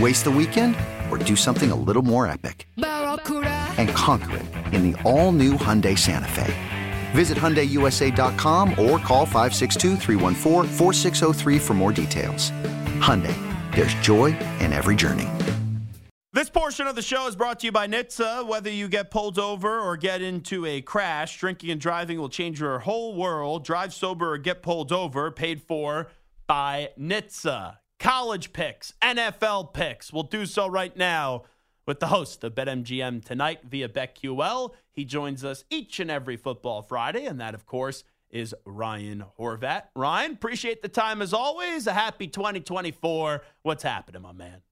Waste 0.00 0.24
the 0.24 0.30
weekend 0.30 0.74
or 1.08 1.18
do 1.18 1.36
something 1.36 1.70
a 1.70 1.76
little 1.76 2.02
more 2.02 2.26
epic? 2.26 2.66
And 2.76 3.88
conquer 3.90 4.38
it 4.38 4.46
in 4.74 4.90
the 4.90 5.00
all 5.02 5.30
new 5.30 5.52
Hyundai 5.52 5.96
Santa 5.96 6.28
Fe. 6.28 6.52
Visit 7.12 7.38
HyundaiUSA.com 7.38 8.70
or 8.70 8.98
call 8.98 9.24
562 9.24 9.96
for 11.60 11.74
more 11.74 11.92
details. 11.92 12.50
Hyundai, 13.00 13.36
there's 13.74 13.94
joy 13.94 14.36
in 14.58 14.72
every 14.72 14.96
journey. 14.96 15.28
This 16.32 16.50
portion 16.50 16.88
of 16.88 16.96
the 16.96 17.02
show 17.02 17.28
is 17.28 17.36
brought 17.36 17.60
to 17.60 17.66
you 17.66 17.72
by 17.72 17.86
NHTSA. 17.86 18.48
Whether 18.48 18.70
you 18.70 18.88
get 18.88 19.12
pulled 19.12 19.38
over 19.38 19.78
or 19.78 19.96
get 19.96 20.22
into 20.22 20.66
a 20.66 20.80
crash, 20.80 21.38
drinking 21.38 21.70
and 21.70 21.80
driving 21.80 22.18
will 22.18 22.28
change 22.28 22.58
your 22.58 22.80
whole 22.80 23.14
world. 23.14 23.64
Drive 23.64 23.94
sober 23.94 24.32
or 24.32 24.38
get 24.38 24.60
pulled 24.60 24.90
over, 24.90 25.30
paid 25.30 25.62
for 25.62 26.10
by 26.48 26.90
NHTSA. 26.98 27.76
College 27.98 28.52
picks, 28.52 28.92
NFL 29.00 29.72
picks. 29.72 30.12
We'll 30.12 30.24
do 30.24 30.46
so 30.46 30.66
right 30.66 30.94
now 30.96 31.44
with 31.86 32.00
the 32.00 32.08
host 32.08 32.44
of 32.44 32.54
BetMGM 32.54 33.24
tonight 33.24 33.60
via 33.64 33.88
BetQL. 33.88 34.70
He 34.90 35.04
joins 35.04 35.44
us 35.44 35.64
each 35.70 36.00
and 36.00 36.10
every 36.10 36.36
football 36.36 36.82
Friday, 36.82 37.24
and 37.26 37.40
that, 37.40 37.54
of 37.54 37.66
course, 37.66 38.04
is 38.30 38.54
Ryan 38.66 39.24
Horvat. 39.38 39.84
Ryan, 39.94 40.32
appreciate 40.32 40.82
the 40.82 40.88
time 40.88 41.22
as 41.22 41.32
always. 41.32 41.86
A 41.86 41.92
happy 41.92 42.26
2024. 42.26 43.42
What's 43.62 43.82
happening, 43.82 44.22
my 44.22 44.32
man? 44.32 44.62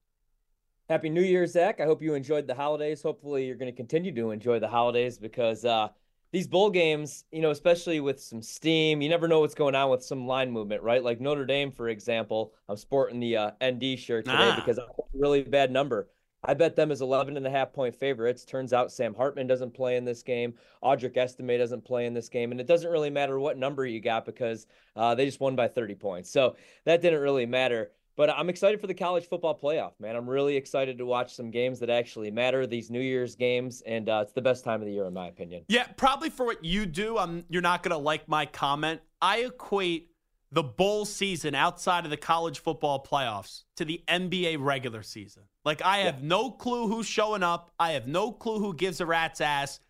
Happy 0.88 1.08
New 1.08 1.22
Year, 1.22 1.46
Zach. 1.46 1.80
I 1.80 1.84
hope 1.84 2.02
you 2.02 2.14
enjoyed 2.14 2.46
the 2.46 2.54
holidays. 2.54 3.02
Hopefully, 3.02 3.46
you're 3.46 3.56
going 3.56 3.70
to 3.70 3.76
continue 3.76 4.14
to 4.14 4.30
enjoy 4.32 4.58
the 4.58 4.68
holidays 4.68 5.16
because 5.16 5.64
uh, 5.64 5.88
these 6.32 6.46
bowl 6.46 6.70
games, 6.70 7.24
you 7.30 7.42
know, 7.42 7.50
especially 7.50 8.00
with 8.00 8.20
some 8.20 8.42
steam, 8.42 9.02
you 9.02 9.08
never 9.08 9.28
know 9.28 9.40
what's 9.40 9.54
going 9.54 9.74
on 9.74 9.90
with 9.90 10.02
some 10.02 10.26
line 10.26 10.50
movement, 10.50 10.82
right? 10.82 11.04
Like 11.04 11.20
Notre 11.20 11.44
Dame, 11.44 11.70
for 11.70 11.90
example. 11.90 12.54
I'm 12.68 12.76
sporting 12.76 13.20
the 13.20 13.36
uh, 13.36 13.50
ND 13.62 13.98
shirt 13.98 14.24
today 14.24 14.36
ah. 14.38 14.56
because 14.56 14.78
I 14.78 14.82
a 14.82 15.02
really 15.14 15.42
bad 15.42 15.70
number. 15.70 16.08
I 16.44 16.54
bet 16.54 16.74
them 16.74 16.90
as 16.90 17.02
11 17.02 17.36
and 17.36 17.46
a 17.46 17.50
half 17.50 17.72
point 17.72 17.94
favorites. 17.94 18.44
Turns 18.44 18.72
out 18.72 18.90
Sam 18.90 19.14
Hartman 19.14 19.46
doesn't 19.46 19.74
play 19.74 19.96
in 19.96 20.04
this 20.04 20.22
game. 20.22 20.54
Audric 20.82 21.16
Estime 21.16 21.56
doesn't 21.56 21.84
play 21.84 22.06
in 22.06 22.14
this 22.14 22.28
game. 22.28 22.50
And 22.50 22.60
it 22.60 22.66
doesn't 22.66 22.90
really 22.90 23.10
matter 23.10 23.38
what 23.38 23.58
number 23.58 23.86
you 23.86 24.00
got 24.00 24.24
because 24.24 24.66
uh, 24.96 25.14
they 25.14 25.24
just 25.24 25.38
won 25.38 25.54
by 25.54 25.68
30 25.68 25.94
points. 25.94 26.30
So 26.30 26.56
that 26.84 27.00
didn't 27.00 27.20
really 27.20 27.46
matter. 27.46 27.92
But 28.16 28.30
I'm 28.30 28.50
excited 28.50 28.80
for 28.80 28.86
the 28.86 28.94
college 28.94 29.26
football 29.26 29.58
playoff, 29.58 29.92
man. 29.98 30.16
I'm 30.16 30.28
really 30.28 30.56
excited 30.56 30.98
to 30.98 31.06
watch 31.06 31.34
some 31.34 31.50
games 31.50 31.80
that 31.80 31.88
actually 31.88 32.30
matter. 32.30 32.66
These 32.66 32.90
New 32.90 33.00
Year's 33.00 33.34
games, 33.34 33.82
and 33.86 34.08
uh, 34.08 34.20
it's 34.22 34.32
the 34.32 34.42
best 34.42 34.64
time 34.64 34.80
of 34.80 34.86
the 34.86 34.92
year, 34.92 35.06
in 35.06 35.14
my 35.14 35.28
opinion. 35.28 35.64
Yeah, 35.68 35.86
probably 35.96 36.28
for 36.28 36.44
what 36.44 36.64
you 36.64 36.84
do. 36.84 37.16
Um, 37.16 37.44
you're 37.48 37.62
not 37.62 37.82
gonna 37.82 37.98
like 37.98 38.28
my 38.28 38.44
comment. 38.44 39.00
I 39.20 39.38
equate 39.38 40.10
the 40.52 40.62
bowl 40.62 41.06
season 41.06 41.54
outside 41.54 42.04
of 42.04 42.10
the 42.10 42.16
college 42.16 42.58
football 42.58 43.02
playoffs 43.02 43.64
to 43.76 43.86
the 43.86 44.02
NBA 44.06 44.58
regular 44.60 45.02
season. 45.02 45.44
Like 45.64 45.80
I 45.82 45.98
have 45.98 46.20
yeah. 46.20 46.28
no 46.28 46.50
clue 46.50 46.88
who's 46.88 47.06
showing 47.06 47.42
up. 47.42 47.72
I 47.80 47.92
have 47.92 48.06
no 48.06 48.30
clue 48.30 48.58
who 48.58 48.74
gives 48.74 49.00
a 49.00 49.06
rat's 49.06 49.40
ass. 49.40 49.80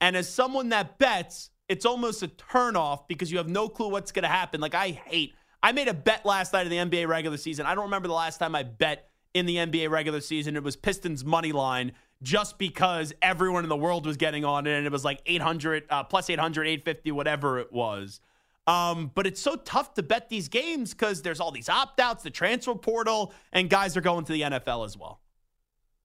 And 0.00 0.16
as 0.16 0.28
someone 0.28 0.68
that 0.68 0.98
bets, 0.98 1.50
it's 1.68 1.84
almost 1.84 2.22
a 2.22 2.28
turnoff 2.28 3.08
because 3.08 3.32
you 3.32 3.38
have 3.38 3.48
no 3.48 3.68
clue 3.68 3.88
what's 3.88 4.12
going 4.12 4.24
to 4.24 4.28
happen. 4.28 4.60
Like 4.60 4.74
I 4.74 4.90
hate 4.90 5.34
I 5.62 5.72
made 5.72 5.88
a 5.88 5.94
bet 5.94 6.26
last 6.26 6.52
night 6.52 6.66
in 6.66 6.70
the 6.70 7.00
NBA 7.00 7.06
regular 7.06 7.36
season. 7.36 7.66
I 7.66 7.74
don't 7.74 7.84
remember 7.84 8.08
the 8.08 8.14
last 8.14 8.38
time 8.38 8.54
I 8.54 8.64
bet 8.64 9.08
in 9.34 9.46
the 9.46 9.56
NBA 9.56 9.90
regular 9.90 10.20
season. 10.20 10.56
It 10.56 10.62
was 10.62 10.76
Pistons 10.76 11.24
money 11.24 11.52
line 11.52 11.92
just 12.22 12.58
because 12.58 13.12
everyone 13.22 13.64
in 13.64 13.68
the 13.68 13.76
world 13.76 14.06
was 14.06 14.16
getting 14.16 14.44
on 14.44 14.66
it 14.66 14.76
and 14.76 14.86
it 14.86 14.92
was 14.92 15.04
like 15.04 15.20
800 15.26 15.84
uh, 15.90 16.04
plus 16.04 16.30
800 16.30 16.66
850 16.66 17.12
whatever 17.12 17.58
it 17.58 17.72
was. 17.72 18.20
Um, 18.66 19.10
but 19.14 19.26
it's 19.26 19.40
so 19.40 19.56
tough 19.56 19.94
to 19.94 20.04
bet 20.04 20.28
these 20.28 20.48
games 20.48 20.92
because 20.92 21.22
there's 21.22 21.40
all 21.40 21.50
these 21.50 21.68
opt-outs 21.68 22.22
the 22.22 22.30
transfer 22.30 22.76
portal 22.76 23.32
and 23.52 23.68
guys 23.68 23.96
are 23.96 24.00
going 24.00 24.24
to 24.24 24.32
the 24.32 24.42
nfl 24.42 24.84
as 24.84 24.96
well. 24.96 25.20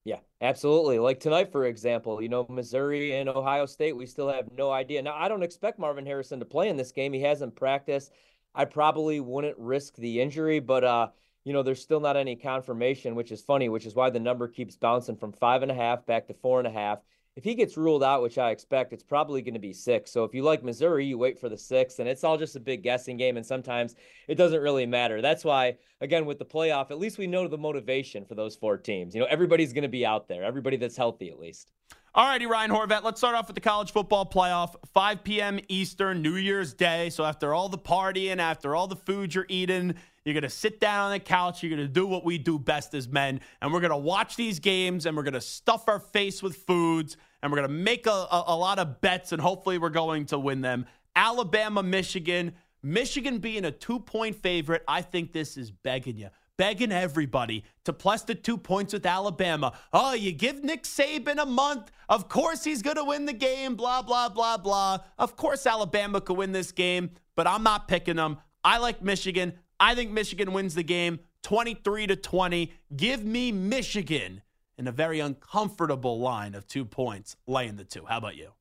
Yeah 0.06 0.20
absolutely. 0.42 0.98
Like 0.98 1.20
tonight 1.20 1.52
for 1.52 1.66
example 1.66 2.22
you 2.22 2.30
know 2.30 2.48
missouri 2.50 3.16
and 3.16 3.30
ohio 3.30 3.68
state 3.68 3.96
we 3.96 4.08
still 4.08 4.30
have 4.30 4.48
no 4.58 4.72
idea. 4.72 5.04
Now 5.04 5.16
i 5.16 5.28
don't 5.28 5.44
expect 5.44 5.78
marvin 5.78 6.06
harrison 6.06 6.40
to 6.40 6.46
play 6.46 6.70
in 6.70 6.78
this 6.78 6.92
game. 6.92 7.14
He 7.14 7.22
hasn't 7.22 7.56
practiced 7.56 8.12
I 8.56 8.66
probably 8.66 9.20
wouldn't 9.20 9.58
risk 9.58 9.96
the 9.96 10.20
injury, 10.22 10.60
but 10.60 10.84
uh, 10.84 11.08
you 11.44 11.54
know, 11.54 11.64
there's 11.64 11.82
still 11.82 12.00
not 12.00 12.18
any 12.18 12.36
confirmation, 12.36 13.16
which 13.16 13.32
is 13.32 13.42
funny, 13.42 13.70
which 13.70 13.86
is 13.86 13.96
why 13.96 14.10
the 14.10 14.20
number 14.20 14.48
keeps 14.48 14.76
bouncing 14.76 15.16
from 15.16 15.32
five 15.32 15.62
and 15.62 15.72
a 15.72 15.76
half 15.76 16.06
back 16.06 16.28
to 16.28 16.34
four 16.34 16.60
and 16.60 16.68
a 16.68 16.72
half. 16.72 17.00
If 17.38 17.44
he 17.44 17.54
gets 17.54 17.78
ruled 17.78 18.04
out, 18.04 18.24
which 18.24 18.40
I 18.40 18.50
expect, 18.50 18.94
it's 18.94 19.04
probably 19.04 19.44
going 19.44 19.54
to 19.54 19.60
be 19.60 19.72
six. 19.72 20.12
So 20.12 20.24
if 20.24 20.34
you 20.34 20.42
like 20.42 20.64
Missouri, 20.64 21.06
you 21.06 21.20
wait 21.20 21.40
for 21.40 21.50
the 21.50 21.58
six, 21.58 22.00
and 22.00 22.10
it's 22.10 22.24
all 22.24 22.36
just 22.36 22.56
a 22.56 22.60
big 22.60 22.82
guessing 22.82 23.16
game. 23.16 23.38
And 23.38 23.46
sometimes 23.46 23.94
it 24.28 24.36
doesn't 24.36 24.60
really 24.60 24.88
matter. 24.88 25.22
That's 25.22 25.46
why, 25.46 25.78
again, 26.02 26.26
with 26.26 26.40
the 26.40 26.46
playoff, 26.46 26.90
at 26.90 26.98
least 26.98 27.20
we 27.20 27.28
know 27.28 27.48
the 27.48 27.58
motivation 27.58 28.26
for 28.26 28.34
those 28.34 28.56
four 28.56 28.76
teams. 28.76 29.14
You 29.14 29.22
know, 29.22 29.28
everybody's 29.30 29.72
going 29.72 29.84
to 29.84 29.88
be 29.88 30.04
out 30.04 30.28
there, 30.28 30.44
everybody 30.44 30.78
that's 30.78 30.98
healthy 30.98 31.30
at 31.30 31.40
least. 31.40 31.72
All 32.18 32.26
righty, 32.26 32.48
Ryan 32.48 32.72
Horvat. 32.72 33.04
Let's 33.04 33.20
start 33.20 33.36
off 33.36 33.46
with 33.46 33.54
the 33.54 33.62
college 33.62 33.92
football 33.92 34.26
playoff. 34.26 34.74
5 34.92 35.24
p.m. 35.24 35.60
Eastern, 35.68 36.24
New 36.24 36.36
Year's 36.36 36.74
Day. 36.74 37.12
So 37.12 37.24
after 37.24 37.54
all 37.54 37.70
the 37.70 37.78
partying, 37.78 38.40
after 38.40 38.76
all 38.76 38.88
the 38.88 38.96
food 38.96 39.36
you're 39.36 39.46
eating, 39.50 39.94
you're 40.26 40.34
going 40.34 40.42
to 40.42 40.50
sit 40.50 40.80
down 40.80 41.06
on 41.06 41.12
the 41.12 41.20
couch. 41.20 41.62
You're 41.62 41.70
going 41.78 41.88
to 41.88 41.94
do 41.94 42.08
what 42.08 42.26
we 42.26 42.40
do 42.40 42.58
best 42.58 42.96
as 42.96 43.08
men. 43.08 43.40
And 43.62 43.72
we're 43.72 43.82
going 43.82 43.92
to 43.92 43.98
watch 43.98 44.36
these 44.36 44.58
games 44.58 45.06
and 45.06 45.16
we're 45.16 45.22
going 45.22 45.36
to 45.36 45.42
stuff 45.42 45.88
our 45.88 46.00
face 46.00 46.42
with 46.42 46.56
foods 46.56 47.18
and 47.44 47.52
we're 47.52 47.60
going 47.60 47.70
to 47.70 47.76
make 47.76 48.08
a, 48.08 48.10
a, 48.10 48.46
a 48.48 48.58
lot 48.58 48.80
of 48.80 49.00
bets 49.00 49.32
and 49.32 49.40
hopefully 49.40 49.78
we're 49.78 49.90
going 49.90 50.26
to 50.26 50.40
win 50.40 50.62
them. 50.62 50.88
Alabama, 51.16 51.84
Michigan. 51.84 52.54
Michigan 52.82 53.38
being 53.38 53.64
a 53.64 53.72
two 53.72 54.00
point 54.00 54.36
favorite, 54.38 54.82
I 54.88 55.04
think 55.04 55.34
this 55.34 55.56
is 55.56 55.70
begging 55.70 56.18
you 56.18 56.30
begging 56.58 56.92
everybody 56.92 57.64
to 57.86 57.94
plus 57.94 58.24
the 58.24 58.36
two 58.36 58.58
points 58.58 58.94
with 58.94 59.06
Alabama. 59.06 59.74
Oh, 59.94 60.14
you 60.14 60.32
give 60.32 60.64
Nick 60.64 60.84
Saban 60.84 61.42
a 61.42 61.46
month. 61.46 61.92
Of 62.10 62.28
course 62.30 62.64
he's 62.64 62.82
going 62.82 62.98
to 62.98 63.04
win 63.04 63.26
the 63.26 63.34
game, 63.34 63.76
blah, 63.76 64.02
blah, 64.02 64.30
blah, 64.30 64.58
blah. 64.58 65.00
Of 65.18 65.36
course 65.36 65.66
Alabama 65.66 66.20
could 66.20 66.38
win 66.38 66.52
this 66.52 66.72
game, 66.72 67.12
but 67.36 67.48
I'm 67.48 67.64
not 67.64 67.88
picking 67.88 68.16
them. 68.18 68.38
I 68.64 68.80
like 68.80 69.02
Michigan. 69.02 69.54
I 69.80 69.96
think 69.96 70.12
Michigan 70.12 70.52
wins 70.54 70.76
the 70.76 70.84
game 70.84 71.20
23 71.44 72.08
to 72.08 72.16
20. 72.16 72.74
Give 72.96 73.24
me 73.24 73.52
Michigan 73.52 74.42
in 74.78 74.88
a 74.88 74.92
very 74.92 75.20
uncomfortable 75.20 76.20
line 76.20 76.56
of 76.56 76.68
two 76.68 76.86
points, 76.86 77.36
laying 77.48 77.78
the 77.78 77.84
two. 77.84 78.06
How 78.06 78.18
about 78.18 78.36
you? 78.36 78.57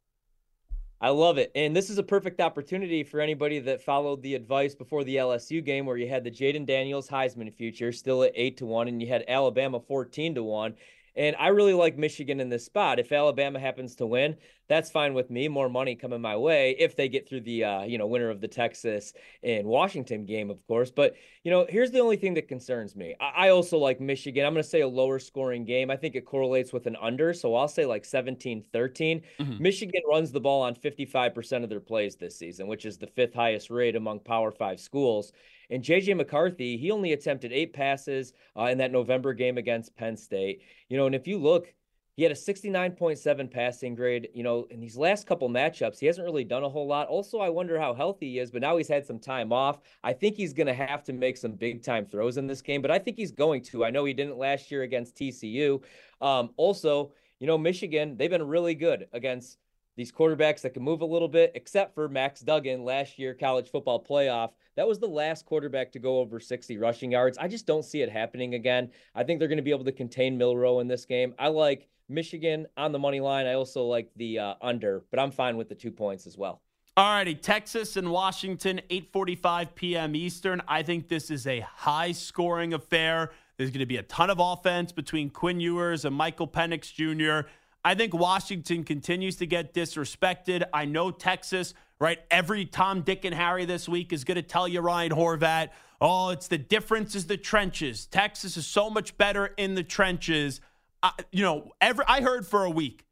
I 0.98 1.10
love 1.10 1.36
it. 1.36 1.52
And 1.54 1.76
this 1.76 1.90
is 1.90 1.98
a 1.98 2.02
perfect 2.02 2.40
opportunity 2.40 3.04
for 3.04 3.20
anybody 3.20 3.58
that 3.58 3.82
followed 3.82 4.22
the 4.22 4.34
advice 4.34 4.74
before 4.74 5.04
the 5.04 5.16
LSU 5.16 5.62
game 5.62 5.84
where 5.84 5.98
you 5.98 6.08
had 6.08 6.24
the 6.24 6.30
Jayden 6.30 6.64
Daniels 6.64 7.08
Heisman 7.08 7.52
future 7.52 7.92
still 7.92 8.22
at 8.22 8.32
8 8.34 8.56
to 8.56 8.66
1 8.66 8.88
and 8.88 9.02
you 9.02 9.08
had 9.08 9.24
Alabama 9.28 9.78
14 9.78 10.36
to 10.36 10.42
1. 10.42 10.74
And 11.16 11.34
I 11.38 11.48
really 11.48 11.74
like 11.74 11.96
Michigan 11.96 12.40
in 12.40 12.48
this 12.48 12.64
spot. 12.64 12.98
If 12.98 13.10
Alabama 13.10 13.58
happens 13.58 13.96
to 13.96 14.06
win, 14.06 14.36
that's 14.68 14.90
fine 14.90 15.14
with 15.14 15.30
me. 15.30 15.48
More 15.48 15.68
money 15.68 15.94
coming 15.94 16.20
my 16.20 16.36
way 16.36 16.76
if 16.78 16.96
they 16.96 17.08
get 17.08 17.28
through 17.28 17.42
the 17.42 17.64
uh, 17.64 17.82
you 17.84 17.98
know 17.98 18.06
winner 18.06 18.30
of 18.30 18.40
the 18.40 18.48
Texas 18.48 19.14
and 19.42 19.66
Washington 19.66 20.26
game, 20.26 20.50
of 20.50 20.64
course. 20.66 20.90
But 20.90 21.14
you 21.42 21.50
know, 21.50 21.66
here's 21.68 21.90
the 21.90 22.00
only 22.00 22.16
thing 22.16 22.34
that 22.34 22.48
concerns 22.48 22.96
me. 22.96 23.14
I, 23.20 23.46
I 23.46 23.48
also 23.50 23.78
like 23.78 24.00
Michigan. 24.00 24.44
I'm 24.44 24.52
going 24.52 24.62
to 24.62 24.68
say 24.68 24.80
a 24.80 24.88
lower 24.88 25.18
scoring 25.18 25.64
game. 25.64 25.90
I 25.90 25.96
think 25.96 26.14
it 26.14 26.26
correlates 26.26 26.72
with 26.72 26.86
an 26.86 26.96
under, 27.00 27.32
so 27.32 27.54
I'll 27.54 27.68
say 27.68 27.86
like 27.86 28.02
17-13. 28.02 28.66
Mm-hmm. 28.70 29.62
Michigan 29.62 30.02
runs 30.08 30.32
the 30.32 30.40
ball 30.40 30.62
on 30.62 30.74
55% 30.74 31.62
of 31.62 31.70
their 31.70 31.80
plays 31.80 32.16
this 32.16 32.36
season, 32.36 32.66
which 32.66 32.84
is 32.84 32.98
the 32.98 33.06
fifth 33.06 33.34
highest 33.34 33.70
rate 33.70 33.96
among 33.96 34.20
Power 34.20 34.50
Five 34.50 34.80
schools. 34.80 35.32
And 35.70 35.82
JJ 35.82 36.16
McCarthy, 36.16 36.76
he 36.76 36.90
only 36.90 37.12
attempted 37.12 37.52
eight 37.52 37.72
passes 37.72 38.32
uh, 38.56 38.64
in 38.64 38.78
that 38.78 38.92
November 38.92 39.34
game 39.34 39.58
against 39.58 39.96
Penn 39.96 40.16
State. 40.16 40.62
You 40.88 40.96
know, 40.96 41.06
and 41.06 41.14
if 41.14 41.26
you 41.26 41.38
look, 41.38 41.72
he 42.16 42.22
had 42.22 42.32
a 42.32 42.34
69.7 42.34 43.50
passing 43.50 43.94
grade. 43.94 44.28
You 44.32 44.42
know, 44.42 44.66
in 44.70 44.80
these 44.80 44.96
last 44.96 45.26
couple 45.26 45.50
matchups, 45.50 45.98
he 45.98 46.06
hasn't 46.06 46.24
really 46.24 46.44
done 46.44 46.64
a 46.64 46.68
whole 46.68 46.86
lot. 46.86 47.08
Also, 47.08 47.40
I 47.40 47.50
wonder 47.50 47.78
how 47.78 47.92
healthy 47.92 48.30
he 48.30 48.38
is, 48.38 48.50
but 48.50 48.62
now 48.62 48.78
he's 48.78 48.88
had 48.88 49.06
some 49.06 49.18
time 49.18 49.52
off. 49.52 49.80
I 50.02 50.14
think 50.14 50.36
he's 50.36 50.54
going 50.54 50.66
to 50.66 50.74
have 50.74 51.04
to 51.04 51.12
make 51.12 51.36
some 51.36 51.52
big 51.52 51.82
time 51.82 52.06
throws 52.06 52.38
in 52.38 52.46
this 52.46 52.62
game, 52.62 52.80
but 52.80 52.90
I 52.90 52.98
think 52.98 53.18
he's 53.18 53.32
going 53.32 53.62
to. 53.64 53.84
I 53.84 53.90
know 53.90 54.06
he 54.06 54.14
didn't 54.14 54.38
last 54.38 54.70
year 54.70 54.82
against 54.82 55.16
TCU. 55.16 55.82
Um, 56.22 56.50
also, 56.56 57.12
you 57.38 57.46
know, 57.46 57.58
Michigan, 57.58 58.16
they've 58.16 58.30
been 58.30 58.46
really 58.46 58.74
good 58.74 59.08
against 59.12 59.58
these 59.96 60.12
quarterbacks 60.12 60.60
that 60.60 60.74
can 60.74 60.82
move 60.82 61.00
a 61.00 61.06
little 61.06 61.28
bit, 61.28 61.52
except 61.54 61.94
for 61.94 62.08
Max 62.08 62.40
Duggan 62.40 62.84
last 62.84 63.18
year, 63.18 63.34
college 63.34 63.70
football 63.70 64.02
playoff. 64.02 64.50
That 64.76 64.86
was 64.86 64.98
the 64.98 65.08
last 65.08 65.46
quarterback 65.46 65.90
to 65.92 65.98
go 65.98 66.18
over 66.18 66.38
60 66.38 66.76
rushing 66.76 67.12
yards. 67.12 67.38
I 67.38 67.48
just 67.48 67.66
don't 67.66 67.84
see 67.84 68.02
it 68.02 68.10
happening 68.10 68.54
again. 68.54 68.90
I 69.14 69.24
think 69.24 69.38
they're 69.38 69.48
going 69.48 69.56
to 69.56 69.62
be 69.62 69.70
able 69.70 69.86
to 69.86 69.92
contain 69.92 70.36
Milroe 70.36 70.80
in 70.80 70.86
this 70.86 71.06
game. 71.06 71.34
I 71.38 71.48
like 71.48 71.88
Michigan 72.08 72.66
on 72.76 72.92
the 72.92 72.98
money 72.98 73.20
line. 73.20 73.46
I 73.46 73.54
also 73.54 73.84
like 73.84 74.10
the 74.16 74.38
uh, 74.38 74.54
under, 74.60 75.04
but 75.10 75.18
I'm 75.18 75.30
fine 75.30 75.56
with 75.56 75.68
the 75.70 75.74
two 75.74 75.90
points 75.90 76.26
as 76.26 76.36
well. 76.36 76.60
All 76.98 77.10
righty, 77.10 77.34
Texas 77.34 77.96
and 77.96 78.10
Washington, 78.10 78.80
8:45 78.88 79.74
p.m. 79.74 80.16
Eastern. 80.16 80.62
I 80.66 80.82
think 80.82 81.08
this 81.08 81.30
is 81.30 81.46
a 81.46 81.60
high-scoring 81.60 82.72
affair. 82.72 83.32
There's 83.56 83.70
going 83.70 83.80
to 83.80 83.86
be 83.86 83.98
a 83.98 84.02
ton 84.02 84.30
of 84.30 84.38
offense 84.40 84.92
between 84.92 85.28
Quinn 85.28 85.60
Ewers 85.60 86.06
and 86.06 86.14
Michael 86.16 86.48
Penix 86.48 86.92
Jr. 86.92 87.48
I 87.86 87.94
think 87.94 88.14
Washington 88.14 88.82
continues 88.82 89.36
to 89.36 89.46
get 89.46 89.72
disrespected. 89.72 90.64
I 90.72 90.86
know 90.86 91.12
Texas, 91.12 91.72
right? 92.00 92.18
Every 92.32 92.64
Tom, 92.64 93.02
Dick, 93.02 93.24
and 93.24 93.32
Harry 93.32 93.64
this 93.64 93.88
week 93.88 94.12
is 94.12 94.24
going 94.24 94.34
to 94.34 94.42
tell 94.42 94.66
you, 94.66 94.80
Ryan 94.80 95.12
Horvat, 95.12 95.68
oh, 96.00 96.30
it's 96.30 96.48
the 96.48 96.58
difference 96.58 97.14
is 97.14 97.28
the 97.28 97.36
trenches. 97.36 98.06
Texas 98.06 98.56
is 98.56 98.66
so 98.66 98.90
much 98.90 99.16
better 99.16 99.54
in 99.56 99.76
the 99.76 99.84
trenches. 99.84 100.60
Uh, 101.00 101.12
you 101.30 101.44
know, 101.44 101.70
every 101.80 102.04
I 102.08 102.22
heard 102.22 102.44
for 102.44 102.64
a 102.64 102.70
week, 102.70 103.06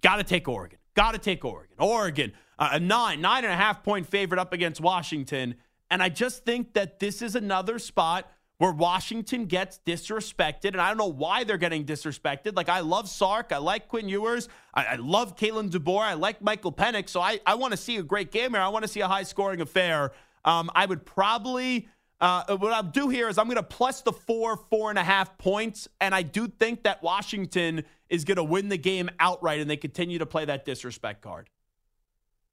got 0.00 0.16
to 0.16 0.24
take 0.24 0.48
Oregon. 0.48 0.78
Got 0.94 1.12
to 1.12 1.18
take 1.18 1.44
Oregon. 1.44 1.76
Oregon, 1.78 2.32
a 2.58 2.80
nine, 2.80 3.20
nine 3.20 3.44
and 3.44 3.52
a 3.52 3.56
half 3.56 3.84
point 3.84 4.06
favorite 4.06 4.40
up 4.40 4.54
against 4.54 4.80
Washington. 4.80 5.56
And 5.90 6.02
I 6.02 6.08
just 6.08 6.46
think 6.46 6.72
that 6.72 6.98
this 6.98 7.20
is 7.20 7.34
another 7.34 7.78
spot 7.78 8.32
where 8.58 8.72
Washington 8.72 9.46
gets 9.46 9.80
disrespected. 9.86 10.68
And 10.68 10.80
I 10.80 10.88
don't 10.88 10.98
know 10.98 11.06
why 11.06 11.44
they're 11.44 11.56
getting 11.56 11.84
disrespected. 11.84 12.56
Like, 12.56 12.68
I 12.68 12.80
love 12.80 13.08
Sark. 13.08 13.52
I 13.52 13.58
like 13.58 13.88
Quinn 13.88 14.08
Ewers. 14.08 14.48
I, 14.74 14.84
I 14.84 14.94
love 14.96 15.36
Kalen 15.36 15.70
DeBoer. 15.70 16.02
I 16.02 16.14
like 16.14 16.42
Michael 16.42 16.72
Penix. 16.72 17.10
So 17.10 17.20
I, 17.20 17.40
I 17.46 17.54
want 17.54 17.72
to 17.72 17.76
see 17.76 17.96
a 17.96 18.02
great 18.02 18.32
game 18.32 18.52
here. 18.52 18.60
I 18.60 18.68
want 18.68 18.82
to 18.82 18.88
see 18.88 19.00
a 19.00 19.08
high 19.08 19.22
scoring 19.22 19.60
affair. 19.60 20.12
Um, 20.44 20.70
I 20.74 20.86
would 20.86 21.06
probably. 21.06 21.88
Uh, 22.20 22.56
what 22.56 22.72
I'll 22.72 22.82
do 22.82 23.08
here 23.08 23.28
is 23.28 23.38
I'm 23.38 23.46
going 23.46 23.56
to 23.56 23.62
plus 23.62 24.02
the 24.02 24.12
four, 24.12 24.56
four 24.56 24.90
and 24.90 24.98
a 24.98 25.04
half 25.04 25.38
points. 25.38 25.86
And 26.00 26.12
I 26.12 26.22
do 26.22 26.48
think 26.48 26.82
that 26.82 27.00
Washington 27.00 27.84
is 28.08 28.24
going 28.24 28.38
to 28.38 28.44
win 28.44 28.68
the 28.68 28.76
game 28.76 29.08
outright 29.20 29.60
and 29.60 29.70
they 29.70 29.76
continue 29.76 30.18
to 30.18 30.26
play 30.26 30.44
that 30.46 30.64
disrespect 30.64 31.22
card. 31.22 31.48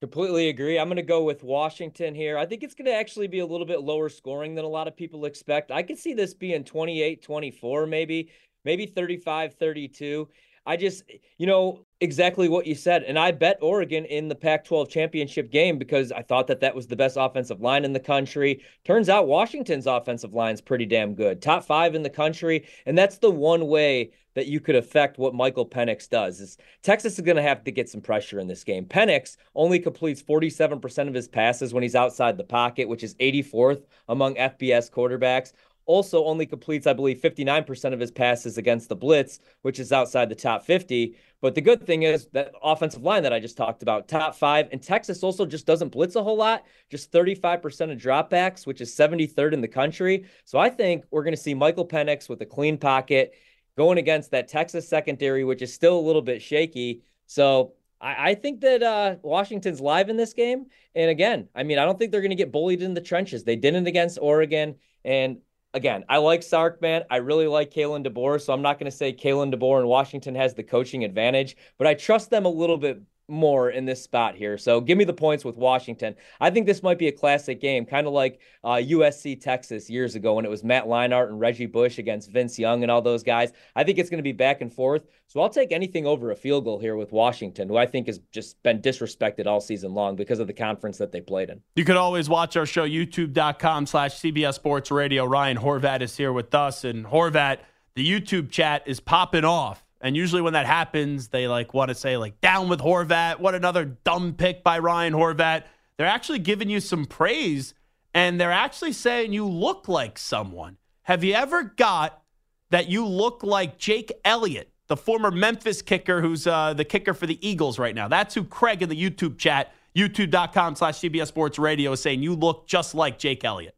Completely 0.01 0.49
agree. 0.49 0.77
I'm 0.77 0.87
going 0.87 0.97
to 0.97 1.03
go 1.03 1.23
with 1.23 1.41
Washington 1.41 2.13
here. 2.13 2.37
I 2.37 2.45
think 2.45 2.63
it's 2.63 2.75
going 2.75 2.85
to 2.85 2.93
actually 2.93 3.27
be 3.27 3.39
a 3.39 3.45
little 3.45 3.65
bit 3.65 3.81
lower 3.81 4.09
scoring 4.09 4.53
than 4.53 4.65
a 4.65 4.69
lot 4.69 4.87
of 4.87 4.95
people 4.95 5.25
expect. 5.25 5.71
I 5.71 5.83
could 5.83 5.97
see 5.97 6.13
this 6.13 6.33
being 6.33 6.63
28 6.63 7.21
24, 7.23 7.87
maybe, 7.87 8.29
maybe 8.65 8.85
35 8.85 9.53
32. 9.55 10.27
I 10.65 10.77
just, 10.77 11.03
you 11.37 11.47
know, 11.47 11.84
exactly 12.01 12.49
what 12.49 12.67
you 12.67 12.75
said. 12.75 13.03
And 13.03 13.17
I 13.17 13.31
bet 13.31 13.57
Oregon 13.61 14.05
in 14.05 14.27
the 14.27 14.35
Pac 14.35 14.65
12 14.65 14.89
championship 14.89 15.51
game 15.51 15.77
because 15.77 16.11
I 16.11 16.21
thought 16.21 16.47
that 16.47 16.59
that 16.59 16.75
was 16.75 16.87
the 16.87 16.95
best 16.95 17.17
offensive 17.19 17.61
line 17.61 17.85
in 17.85 17.93
the 17.93 17.99
country. 17.99 18.61
Turns 18.83 19.09
out 19.09 19.27
Washington's 19.27 19.87
offensive 19.87 20.33
line 20.33 20.53
is 20.53 20.61
pretty 20.61 20.85
damn 20.85 21.15
good, 21.15 21.41
top 21.41 21.63
five 21.63 21.95
in 21.95 22.03
the 22.03 22.09
country. 22.09 22.67
And 22.85 22.97
that's 22.97 23.17
the 23.19 23.31
one 23.31 23.67
way 23.67 24.11
that 24.35 24.47
you 24.47 24.59
could 24.59 24.75
affect 24.75 25.17
what 25.17 25.33
Michael 25.33 25.65
Penix 25.65 26.09
does. 26.09 26.41
Is 26.41 26.57
Texas 26.83 27.13
is 27.13 27.21
going 27.21 27.37
to 27.37 27.41
have 27.41 27.63
to 27.63 27.71
get 27.71 27.89
some 27.89 28.01
pressure 28.01 28.39
in 28.39 28.47
this 28.47 28.65
game. 28.65 28.85
Penix 28.85 29.37
only 29.55 29.79
completes 29.79 30.21
47% 30.21 31.07
of 31.07 31.13
his 31.13 31.29
passes 31.29 31.73
when 31.73 31.83
he's 31.83 31.95
outside 31.95 32.37
the 32.37 32.43
pocket, 32.43 32.89
which 32.89 33.03
is 33.03 33.15
84th 33.15 33.83
among 34.09 34.35
FBS 34.35 34.91
quarterbacks. 34.91 35.53
Also, 35.85 36.25
only 36.25 36.45
completes, 36.45 36.87
I 36.87 36.93
believe, 36.93 37.21
59% 37.21 37.93
of 37.93 37.99
his 37.99 38.11
passes 38.11 38.57
against 38.57 38.89
the 38.89 38.95
blitz, 38.95 39.39
which 39.61 39.79
is 39.79 39.91
outside 39.91 40.29
the 40.29 40.35
top 40.35 40.65
50. 40.65 41.15
But 41.41 41.53
the 41.53 41.61
good 41.61 41.85
thing 41.85 42.03
is 42.03 42.27
that 42.33 42.53
offensive 42.63 43.03
line 43.03 43.21
that 43.23 43.33
I 43.33 43.39
just 43.39 43.55
talked 43.55 43.83
about, 43.83 44.07
top 44.07 44.35
five. 44.35 44.67
And 44.71 44.81
Texas 44.81 45.21
also 45.21 45.45
just 45.45 45.67
doesn't 45.67 45.89
blitz 45.89 46.15
a 46.15 46.23
whole 46.23 46.37
lot, 46.37 46.63
just 46.89 47.11
35% 47.11 47.91
of 47.91 47.99
dropbacks, 47.99 48.65
which 48.65 48.81
is 48.81 48.95
73rd 48.95 49.53
in 49.53 49.61
the 49.61 49.67
country. 49.67 50.25
So 50.43 50.57
I 50.57 50.69
think 50.69 51.05
we're 51.11 51.23
going 51.23 51.35
to 51.35 51.41
see 51.41 51.53
Michael 51.53 51.87
Penix 51.87 52.29
with 52.29 52.41
a 52.41 52.45
clean 52.45 52.77
pocket 52.77 53.33
going 53.77 53.97
against 53.97 54.31
that 54.31 54.47
Texas 54.47 54.87
secondary, 54.87 55.43
which 55.43 55.61
is 55.61 55.73
still 55.73 55.99
a 55.99 56.01
little 56.01 56.21
bit 56.21 56.41
shaky. 56.41 57.03
So 57.27 57.73
I, 58.01 58.35
think 58.35 58.61
that 58.61 58.83
uh, 58.83 59.15
Washington's 59.21 59.81
live 59.81 60.09
in 60.09 60.17
this 60.17 60.33
game. 60.33 60.67
And 60.93 61.09
again, 61.09 61.49
I 61.55 61.63
mean, 61.63 61.79
I 61.79 61.85
don't 61.85 61.97
think 61.97 62.11
they're 62.11 62.21
going 62.21 62.29
to 62.29 62.35
get 62.35 62.51
bullied 62.51 62.81
in 62.81 62.93
the 62.93 63.01
trenches. 63.01 63.43
They 63.43 63.55
didn't 63.55 63.87
against 63.87 64.19
Oregon. 64.21 64.75
And 65.03 65.37
again, 65.75 66.05
I 66.09 66.17
like 66.17 66.41
Sark, 66.41 66.81
man. 66.81 67.03
I 67.11 67.17
really 67.17 67.47
like 67.47 67.71
Kalen 67.71 68.07
DeBoer. 68.07 68.41
So 68.41 68.53
I'm 68.53 68.63
not 68.63 68.79
going 68.79 68.89
to 68.89 68.97
say 68.97 69.13
Kalen 69.13 69.53
DeBoer 69.53 69.79
and 69.79 69.87
Washington 69.87 70.33
has 70.33 70.55
the 70.55 70.63
coaching 70.63 71.03
advantage, 71.03 71.55
but 71.77 71.85
I 71.85 71.93
trust 71.93 72.31
them 72.31 72.45
a 72.45 72.49
little 72.49 72.77
bit 72.77 73.01
more 73.27 73.69
in 73.69 73.85
this 73.85 74.01
spot 74.01 74.35
here. 74.35 74.57
So 74.57 74.81
give 74.81 74.97
me 74.97 75.03
the 75.03 75.13
points 75.13 75.43
with 75.43 75.57
Washington. 75.57 76.15
I 76.39 76.49
think 76.49 76.65
this 76.65 76.83
might 76.83 76.99
be 76.99 77.07
a 77.07 77.11
classic 77.11 77.59
game, 77.59 77.85
kind 77.85 78.07
of 78.07 78.13
like 78.13 78.39
uh, 78.63 78.75
USC 78.75 79.39
Texas 79.39 79.89
years 79.89 80.15
ago 80.15 80.33
when 80.33 80.45
it 80.45 80.51
was 80.51 80.63
Matt 80.63 80.85
Leinart 80.85 81.27
and 81.27 81.39
Reggie 81.39 81.65
Bush 81.65 81.97
against 81.97 82.31
Vince 82.31 82.59
Young 82.59 82.83
and 82.83 82.91
all 82.91 83.01
those 83.01 83.23
guys. 83.23 83.51
I 83.75 83.83
think 83.83 83.97
it's 83.97 84.09
going 84.09 84.19
to 84.19 84.23
be 84.23 84.31
back 84.31 84.61
and 84.61 84.71
forth. 84.71 85.03
So 85.27 85.41
I'll 85.41 85.49
take 85.49 85.71
anything 85.71 86.05
over 86.05 86.31
a 86.31 86.35
field 86.35 86.65
goal 86.65 86.79
here 86.79 86.95
with 86.95 87.11
Washington, 87.11 87.67
who 87.67 87.77
I 87.77 87.85
think 87.85 88.07
has 88.07 88.19
just 88.31 88.61
been 88.63 88.81
disrespected 88.81 89.47
all 89.47 89.59
season 89.59 89.93
long 89.93 90.15
because 90.15 90.39
of 90.39 90.47
the 90.47 90.53
conference 90.53 90.97
that 90.99 91.11
they 91.11 91.21
played 91.21 91.49
in. 91.49 91.61
You 91.75 91.85
can 91.85 91.97
always 91.97 92.29
watch 92.29 92.55
our 92.55 92.65
show, 92.65 92.87
youtube.com 92.87 93.87
slash 93.87 94.19
CBS 94.19 94.55
Sports 94.55 94.91
Radio. 94.91 95.25
Ryan 95.25 95.57
Horvat 95.57 96.01
is 96.01 96.15
here 96.15 96.31
with 96.31 96.53
us. 96.53 96.83
And 96.83 97.05
Horvat, 97.05 97.59
the 97.95 98.07
YouTube 98.07 98.51
chat 98.51 98.83
is 98.85 98.99
popping 98.99 99.45
off 99.45 99.84
and 100.01 100.15
usually 100.15 100.41
when 100.41 100.53
that 100.53 100.65
happens, 100.65 101.29
they 101.29 101.47
like 101.47 101.73
want 101.73 101.89
to 101.89 101.95
say 101.95 102.17
like 102.17 102.39
down 102.41 102.69
with 102.69 102.79
Horvat. 102.79 103.39
What 103.39 103.55
another 103.55 103.85
dumb 103.85 104.33
pick 104.33 104.63
by 104.63 104.79
Ryan 104.79 105.13
Horvat. 105.13 105.63
They're 105.97 106.07
actually 106.07 106.39
giving 106.39 106.69
you 106.69 106.79
some 106.79 107.05
praise 107.05 107.73
and 108.13 108.39
they're 108.39 108.51
actually 108.51 108.93
saying 108.93 109.33
you 109.33 109.45
look 109.45 109.87
like 109.87 110.17
someone. 110.17 110.77
Have 111.03 111.23
you 111.23 111.33
ever 111.33 111.63
got 111.63 112.21
that 112.69 112.87
you 112.87 113.05
look 113.05 113.43
like 113.43 113.77
Jake 113.77 114.11
Elliott, 114.23 114.71
the 114.87 114.97
former 114.97 115.31
Memphis 115.31 115.81
kicker 115.81 116.21
who's 116.21 116.47
uh, 116.47 116.73
the 116.73 116.85
kicker 116.85 117.13
for 117.13 117.27
the 117.27 117.45
Eagles 117.47 117.77
right 117.77 117.93
now? 117.93 118.07
That's 118.07 118.33
who 118.33 118.43
Craig 118.43 118.81
in 118.81 118.89
the 118.89 118.95
YouTube 119.09 119.37
chat, 119.37 119.73
youtube.com 119.95 120.75
slash 120.75 120.99
CBS 120.99 121.27
Sports 121.27 121.59
Radio 121.59 121.91
is 121.91 122.01
saying 122.01 122.23
you 122.23 122.35
look 122.35 122.67
just 122.67 122.95
like 122.95 123.19
Jake 123.19 123.43
Elliott. 123.43 123.75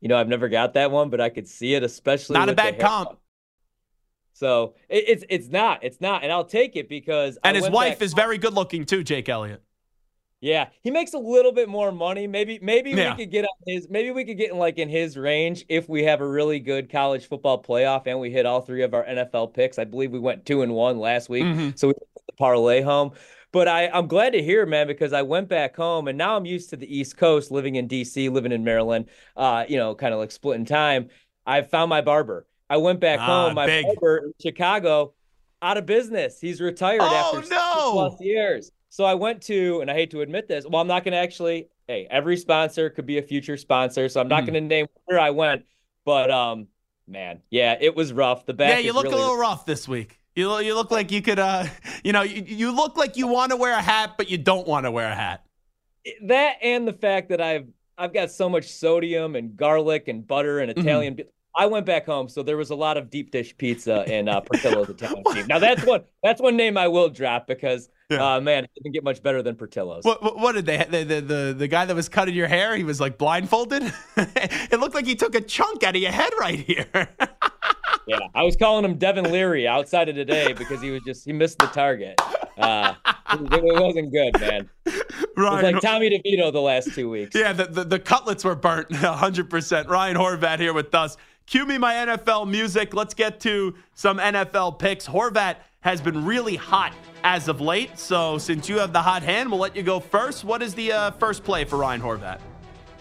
You 0.00 0.08
know, 0.08 0.16
I've 0.16 0.28
never 0.28 0.48
got 0.48 0.74
that 0.74 0.90
one, 0.90 1.10
but 1.10 1.20
I 1.20 1.28
could 1.28 1.46
see 1.46 1.74
it, 1.74 1.82
especially 1.82 2.34
not 2.34 2.48
a 2.48 2.54
bad 2.54 2.80
comp. 2.80 3.18
So 4.42 4.74
it, 4.88 5.04
it's 5.06 5.24
it's 5.28 5.48
not 5.50 5.84
it's 5.84 6.00
not, 6.00 6.24
and 6.24 6.32
I'll 6.32 6.44
take 6.44 6.74
it 6.74 6.88
because 6.88 7.38
and 7.44 7.56
I 7.56 7.60
his 7.60 7.70
wife 7.70 8.00
back, 8.00 8.02
is 8.02 8.12
very 8.12 8.38
good 8.38 8.54
looking 8.54 8.84
too, 8.84 9.04
Jake 9.04 9.28
Elliott. 9.28 9.62
Yeah, 10.40 10.70
he 10.82 10.90
makes 10.90 11.14
a 11.14 11.18
little 11.18 11.52
bit 11.52 11.68
more 11.68 11.92
money. 11.92 12.26
Maybe 12.26 12.58
maybe 12.60 12.90
yeah. 12.90 13.12
we 13.12 13.22
could 13.22 13.30
get 13.30 13.44
on 13.44 13.56
his 13.68 13.88
maybe 13.88 14.10
we 14.10 14.24
could 14.24 14.36
get 14.36 14.50
in 14.50 14.58
like 14.58 14.78
in 14.78 14.88
his 14.88 15.16
range 15.16 15.64
if 15.68 15.88
we 15.88 16.02
have 16.02 16.20
a 16.20 16.26
really 16.26 16.58
good 16.58 16.90
college 16.90 17.28
football 17.28 17.62
playoff 17.62 18.08
and 18.08 18.18
we 18.18 18.32
hit 18.32 18.44
all 18.44 18.60
three 18.60 18.82
of 18.82 18.94
our 18.94 19.04
NFL 19.04 19.54
picks. 19.54 19.78
I 19.78 19.84
believe 19.84 20.10
we 20.10 20.18
went 20.18 20.44
two 20.44 20.62
and 20.62 20.74
one 20.74 20.98
last 20.98 21.28
week, 21.28 21.44
mm-hmm. 21.44 21.70
so 21.76 21.86
we 21.86 21.94
put 21.94 22.26
the 22.26 22.32
parlay 22.32 22.82
home. 22.82 23.12
But 23.52 23.68
I, 23.68 23.90
I'm 23.90 24.08
glad 24.08 24.32
to 24.32 24.42
hear, 24.42 24.66
man, 24.66 24.88
because 24.88 25.12
I 25.12 25.22
went 25.22 25.48
back 25.48 25.76
home 25.76 26.08
and 26.08 26.18
now 26.18 26.36
I'm 26.36 26.46
used 26.46 26.70
to 26.70 26.76
the 26.76 26.92
East 26.92 27.16
Coast, 27.16 27.52
living 27.52 27.76
in 27.76 27.86
DC, 27.86 28.28
living 28.28 28.50
in 28.50 28.64
Maryland, 28.64 29.06
uh, 29.36 29.66
you 29.68 29.76
know, 29.76 29.94
kind 29.94 30.12
of 30.12 30.18
like 30.18 30.32
splitting 30.32 30.64
time. 30.64 31.10
I've 31.46 31.70
found 31.70 31.88
my 31.88 32.00
barber. 32.00 32.48
I 32.72 32.78
went 32.78 33.00
back 33.00 33.20
ah, 33.20 33.26
home. 33.26 33.54
My 33.54 33.66
big. 33.66 33.84
barber 33.84 34.26
in 34.26 34.32
Chicago, 34.40 35.14
out 35.60 35.76
of 35.76 35.86
business. 35.86 36.40
He's 36.40 36.60
retired 36.60 37.02
oh, 37.02 37.34
after 37.36 37.48
no. 37.48 37.92
plus 37.92 38.20
years. 38.20 38.72
So 38.88 39.04
I 39.04 39.14
went 39.14 39.42
to, 39.42 39.80
and 39.80 39.90
I 39.90 39.94
hate 39.94 40.10
to 40.12 40.20
admit 40.22 40.48
this. 40.48 40.66
Well, 40.66 40.80
I'm 40.80 40.88
not 40.88 41.04
going 41.04 41.12
to 41.12 41.18
actually. 41.18 41.68
Hey, 41.88 42.06
every 42.10 42.36
sponsor 42.36 42.90
could 42.90 43.06
be 43.06 43.18
a 43.18 43.22
future 43.22 43.56
sponsor, 43.56 44.08
so 44.08 44.20
I'm 44.20 44.28
not 44.28 44.44
mm. 44.44 44.46
going 44.46 44.54
to 44.54 44.60
name 44.60 44.86
where 45.04 45.18
I 45.18 45.30
went. 45.30 45.64
But 46.04 46.30
um, 46.30 46.68
Man, 47.08 47.42
yeah, 47.50 47.76
it 47.80 47.94
was 47.94 48.12
rough. 48.12 48.46
The 48.46 48.54
back. 48.54 48.70
Yeah, 48.70 48.78
you 48.78 48.92
look 48.92 49.04
really... 49.04 49.16
a 49.16 49.20
little 49.20 49.36
rough 49.36 49.66
this 49.66 49.88
week. 49.88 50.18
You 50.34 50.48
look, 50.48 50.64
you 50.64 50.74
look 50.74 50.90
like 50.90 51.10
you 51.10 51.20
could, 51.20 51.38
uh, 51.38 51.66
you 52.04 52.12
know, 52.12 52.22
you, 52.22 52.42
you 52.42 52.74
look 52.74 52.96
like 52.96 53.16
you 53.16 53.26
want 53.26 53.50
to 53.50 53.56
wear 53.56 53.74
a 53.74 53.82
hat, 53.82 54.14
but 54.16 54.30
you 54.30 54.38
don't 54.38 54.66
want 54.66 54.86
to 54.86 54.90
wear 54.90 55.10
a 55.10 55.14
hat. 55.14 55.44
That 56.24 56.56
and 56.62 56.86
the 56.86 56.92
fact 56.92 57.28
that 57.28 57.40
I've 57.40 57.66
I've 57.98 58.12
got 58.12 58.30
so 58.30 58.48
much 58.48 58.68
sodium 58.68 59.36
and 59.36 59.56
garlic 59.56 60.08
and 60.08 60.26
butter 60.26 60.60
and 60.60 60.70
mm-hmm. 60.70 60.80
Italian. 60.80 61.14
Mm-hmm. 61.14 61.28
I 61.54 61.66
went 61.66 61.84
back 61.84 62.06
home, 62.06 62.28
so 62.28 62.42
there 62.42 62.56
was 62.56 62.70
a 62.70 62.74
lot 62.74 62.96
of 62.96 63.10
deep 63.10 63.30
dish 63.30 63.56
pizza 63.56 64.10
in 64.12 64.28
uh, 64.28 64.40
Portillo's 64.40 64.88
Italian 64.88 65.24
team. 65.32 65.46
Now 65.46 65.58
that's 65.58 65.84
one 65.84 66.02
that's 66.22 66.40
one 66.40 66.56
name 66.56 66.78
I 66.78 66.88
will 66.88 67.08
drop 67.08 67.46
because 67.46 67.90
yeah. 68.10 68.36
uh, 68.36 68.40
man, 68.40 68.64
it 68.64 68.70
didn't 68.74 68.92
get 68.92 69.04
much 69.04 69.22
better 69.22 69.42
than 69.42 69.56
Portillo's. 69.56 70.04
What, 70.04 70.22
what, 70.22 70.38
what 70.38 70.52
did 70.52 70.66
they 70.66 70.78
the, 70.78 71.04
the, 71.04 71.20
the 71.20 71.54
the 71.58 71.68
guy 71.68 71.84
that 71.84 71.94
was 71.94 72.08
cutting 72.08 72.34
your 72.34 72.48
hair? 72.48 72.76
He 72.76 72.84
was 72.84 73.00
like 73.00 73.18
blindfolded. 73.18 73.92
it 74.16 74.80
looked 74.80 74.94
like 74.94 75.06
he 75.06 75.14
took 75.14 75.34
a 75.34 75.40
chunk 75.40 75.82
out 75.82 75.94
of 75.94 76.02
your 76.02 76.12
head 76.12 76.32
right 76.38 76.58
here. 76.58 76.88
yeah, 78.06 78.18
I 78.34 78.42
was 78.44 78.56
calling 78.56 78.84
him 78.84 78.96
Devin 78.96 79.30
Leary 79.30 79.68
outside 79.68 80.08
of 80.08 80.14
today 80.14 80.54
because 80.54 80.80
he 80.80 80.90
was 80.90 81.02
just 81.06 81.24
he 81.24 81.32
missed 81.32 81.58
the 81.58 81.66
target. 81.66 82.20
Uh, 82.58 82.94
it, 83.32 83.52
it 83.52 83.80
wasn't 83.80 84.12
good, 84.12 84.40
man. 84.40 84.70
Ryan, 85.36 85.64
it 85.64 85.74
was 85.74 85.74
like 85.74 85.80
Tommy 85.80 86.10
DeVito 86.10 86.52
the 86.52 86.60
last 86.60 86.94
two 86.94 87.08
weeks. 87.08 87.34
Yeah, 87.34 87.52
the, 87.52 87.64
the, 87.64 87.84
the 87.84 87.98
cutlets 87.98 88.44
were 88.44 88.54
burnt 88.54 88.90
100%. 88.90 89.88
Ryan 89.88 90.16
Horvat 90.16 90.58
here 90.58 90.74
with 90.74 90.94
us. 90.94 91.16
Cue 91.46 91.66
me 91.66 91.76
my 91.78 91.94
NFL 91.94 92.48
music. 92.48 92.94
Let's 92.94 93.14
get 93.14 93.40
to 93.40 93.74
some 93.94 94.18
NFL 94.18 94.78
picks. 94.78 95.06
Horvat 95.06 95.56
has 95.80 96.00
been 96.00 96.24
really 96.24 96.56
hot 96.56 96.94
as 97.24 97.48
of 97.48 97.60
late. 97.60 97.98
So 97.98 98.38
since 98.38 98.68
you 98.68 98.78
have 98.78 98.92
the 98.92 99.02
hot 99.02 99.22
hand, 99.22 99.50
we'll 99.50 99.60
let 99.60 99.76
you 99.76 99.82
go 99.82 100.00
first. 100.00 100.44
What 100.44 100.62
is 100.62 100.74
the 100.74 100.92
uh, 100.92 101.10
first 101.12 101.44
play 101.44 101.64
for 101.64 101.76
Ryan 101.76 102.00
Horvat? 102.00 102.40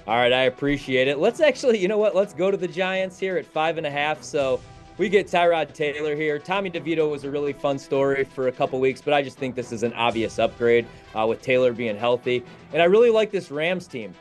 All 0.07 0.15
right, 0.15 0.33
I 0.33 0.43
appreciate 0.43 1.07
it. 1.07 1.19
Let's 1.19 1.39
actually, 1.39 1.77
you 1.77 1.87
know 1.87 1.99
what? 1.99 2.15
Let's 2.15 2.33
go 2.33 2.49
to 2.49 2.57
the 2.57 2.67
Giants 2.67 3.19
here 3.19 3.37
at 3.37 3.45
five 3.45 3.77
and 3.77 3.85
a 3.85 3.91
half. 3.91 4.23
So 4.23 4.59
we 4.97 5.09
get 5.09 5.27
Tyrod 5.27 5.73
Taylor 5.73 6.15
here. 6.15 6.39
Tommy 6.39 6.71
DeVito 6.71 7.09
was 7.09 7.23
a 7.23 7.29
really 7.29 7.53
fun 7.53 7.77
story 7.77 8.23
for 8.23 8.47
a 8.47 8.51
couple 8.51 8.79
weeks, 8.79 9.01
but 9.01 9.13
I 9.13 9.21
just 9.21 9.37
think 9.37 9.55
this 9.55 9.71
is 9.71 9.83
an 9.83 9.93
obvious 9.93 10.39
upgrade 10.39 10.87
uh, 11.15 11.25
with 11.27 11.41
Taylor 11.41 11.71
being 11.71 11.95
healthy. 11.95 12.43
And 12.73 12.81
I 12.81 12.85
really 12.85 13.11
like 13.11 13.31
this 13.31 13.51
Rams 13.51 13.85
team. 13.87 14.13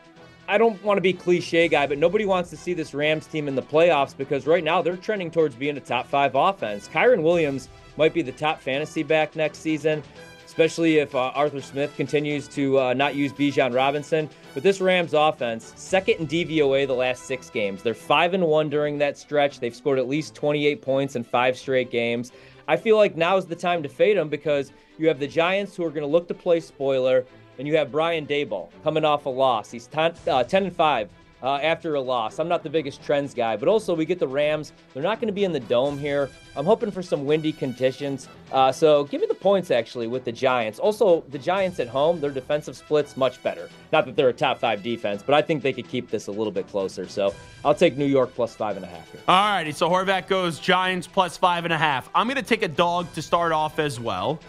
I 0.50 0.58
don't 0.58 0.82
want 0.82 0.96
to 0.96 1.00
be 1.00 1.12
cliche 1.12 1.68
guy, 1.68 1.86
but 1.86 1.96
nobody 1.96 2.24
wants 2.24 2.50
to 2.50 2.56
see 2.56 2.74
this 2.74 2.92
Rams 2.92 3.28
team 3.28 3.46
in 3.46 3.54
the 3.54 3.62
playoffs 3.62 4.16
because 4.16 4.48
right 4.48 4.64
now 4.64 4.82
they're 4.82 4.96
trending 4.96 5.30
towards 5.30 5.54
being 5.54 5.76
a 5.76 5.80
top 5.80 6.08
five 6.08 6.34
offense. 6.34 6.88
Kyren 6.88 7.22
Williams 7.22 7.68
might 7.96 8.12
be 8.12 8.20
the 8.20 8.32
top 8.32 8.60
fantasy 8.60 9.04
back 9.04 9.36
next 9.36 9.58
season, 9.58 10.02
especially 10.44 10.98
if 10.98 11.14
uh, 11.14 11.30
Arthur 11.36 11.60
Smith 11.60 11.94
continues 11.96 12.48
to 12.48 12.80
uh, 12.80 12.92
not 12.94 13.14
use 13.14 13.32
Bijan 13.32 13.72
Robinson. 13.72 14.28
But 14.52 14.64
this 14.64 14.80
Rams 14.80 15.14
offense, 15.14 15.72
second 15.76 16.16
in 16.16 16.26
DVOA 16.26 16.84
the 16.84 16.94
last 16.94 17.26
six 17.26 17.48
games. 17.48 17.84
They're 17.84 17.94
five 17.94 18.34
and 18.34 18.44
one 18.44 18.68
during 18.68 18.98
that 18.98 19.16
stretch. 19.16 19.60
They've 19.60 19.72
scored 19.72 20.00
at 20.00 20.08
least 20.08 20.34
28 20.34 20.82
points 20.82 21.14
in 21.14 21.22
five 21.22 21.56
straight 21.56 21.92
games. 21.92 22.32
I 22.66 22.76
feel 22.76 22.96
like 22.96 23.16
now 23.16 23.36
is 23.36 23.46
the 23.46 23.54
time 23.54 23.84
to 23.84 23.88
fade 23.88 24.16
them 24.16 24.28
because 24.28 24.72
you 24.98 25.06
have 25.06 25.20
the 25.20 25.28
Giants 25.28 25.76
who 25.76 25.84
are 25.84 25.90
going 25.90 26.02
to 26.02 26.08
look 26.08 26.26
to 26.26 26.34
play 26.34 26.58
spoiler 26.58 27.24
and 27.60 27.68
you 27.68 27.76
have 27.76 27.92
Brian 27.92 28.26
Daboll 28.26 28.70
coming 28.82 29.04
off 29.04 29.26
a 29.26 29.28
loss. 29.28 29.70
He's 29.70 29.86
10, 29.86 30.14
uh, 30.26 30.42
10 30.42 30.64
and 30.64 30.74
5 30.74 31.10
uh, 31.42 31.56
after 31.56 31.94
a 31.94 32.00
loss. 32.00 32.38
I'm 32.38 32.48
not 32.48 32.62
the 32.62 32.70
biggest 32.70 33.02
trends 33.02 33.34
guy, 33.34 33.54
but 33.54 33.68
also 33.68 33.94
we 33.94 34.06
get 34.06 34.18
the 34.18 34.26
Rams. 34.26 34.72
They're 34.94 35.02
not 35.02 35.20
going 35.20 35.26
to 35.26 35.34
be 35.34 35.44
in 35.44 35.52
the 35.52 35.60
dome 35.60 35.98
here. 35.98 36.30
I'm 36.56 36.64
hoping 36.64 36.90
for 36.90 37.02
some 37.02 37.26
windy 37.26 37.52
conditions. 37.52 38.28
Uh, 38.50 38.72
so 38.72 39.04
give 39.04 39.20
me 39.20 39.26
the 39.26 39.34
points 39.34 39.70
actually 39.70 40.06
with 40.06 40.24
the 40.24 40.32
Giants. 40.32 40.78
Also, 40.78 41.22
the 41.28 41.38
Giants 41.38 41.80
at 41.80 41.88
home, 41.88 42.18
their 42.18 42.30
defensive 42.30 42.78
splits 42.78 43.14
much 43.14 43.42
better. 43.42 43.68
Not 43.92 44.06
that 44.06 44.16
they're 44.16 44.30
a 44.30 44.32
top 44.32 44.58
five 44.58 44.82
defense, 44.82 45.22
but 45.22 45.34
I 45.34 45.42
think 45.42 45.62
they 45.62 45.74
could 45.74 45.88
keep 45.88 46.08
this 46.08 46.28
a 46.28 46.32
little 46.32 46.52
bit 46.52 46.66
closer. 46.66 47.06
So 47.08 47.34
I'll 47.62 47.74
take 47.74 47.98
New 47.98 48.06
York 48.06 48.34
plus 48.34 48.56
five 48.56 48.76
and 48.76 48.86
a 48.86 48.88
half 48.88 49.12
here. 49.12 49.20
All 49.28 49.50
righty. 49.50 49.72
So 49.72 49.90
Horvat 49.90 50.28
goes 50.28 50.58
Giants 50.58 51.06
plus 51.06 51.36
five 51.36 51.64
and 51.64 51.74
a 51.74 51.78
half. 51.78 52.08
I'm 52.14 52.26
going 52.26 52.36
to 52.36 52.42
take 52.42 52.62
a 52.62 52.68
dog 52.68 53.12
to 53.12 53.20
start 53.20 53.52
off 53.52 53.78
as 53.78 54.00
well 54.00 54.40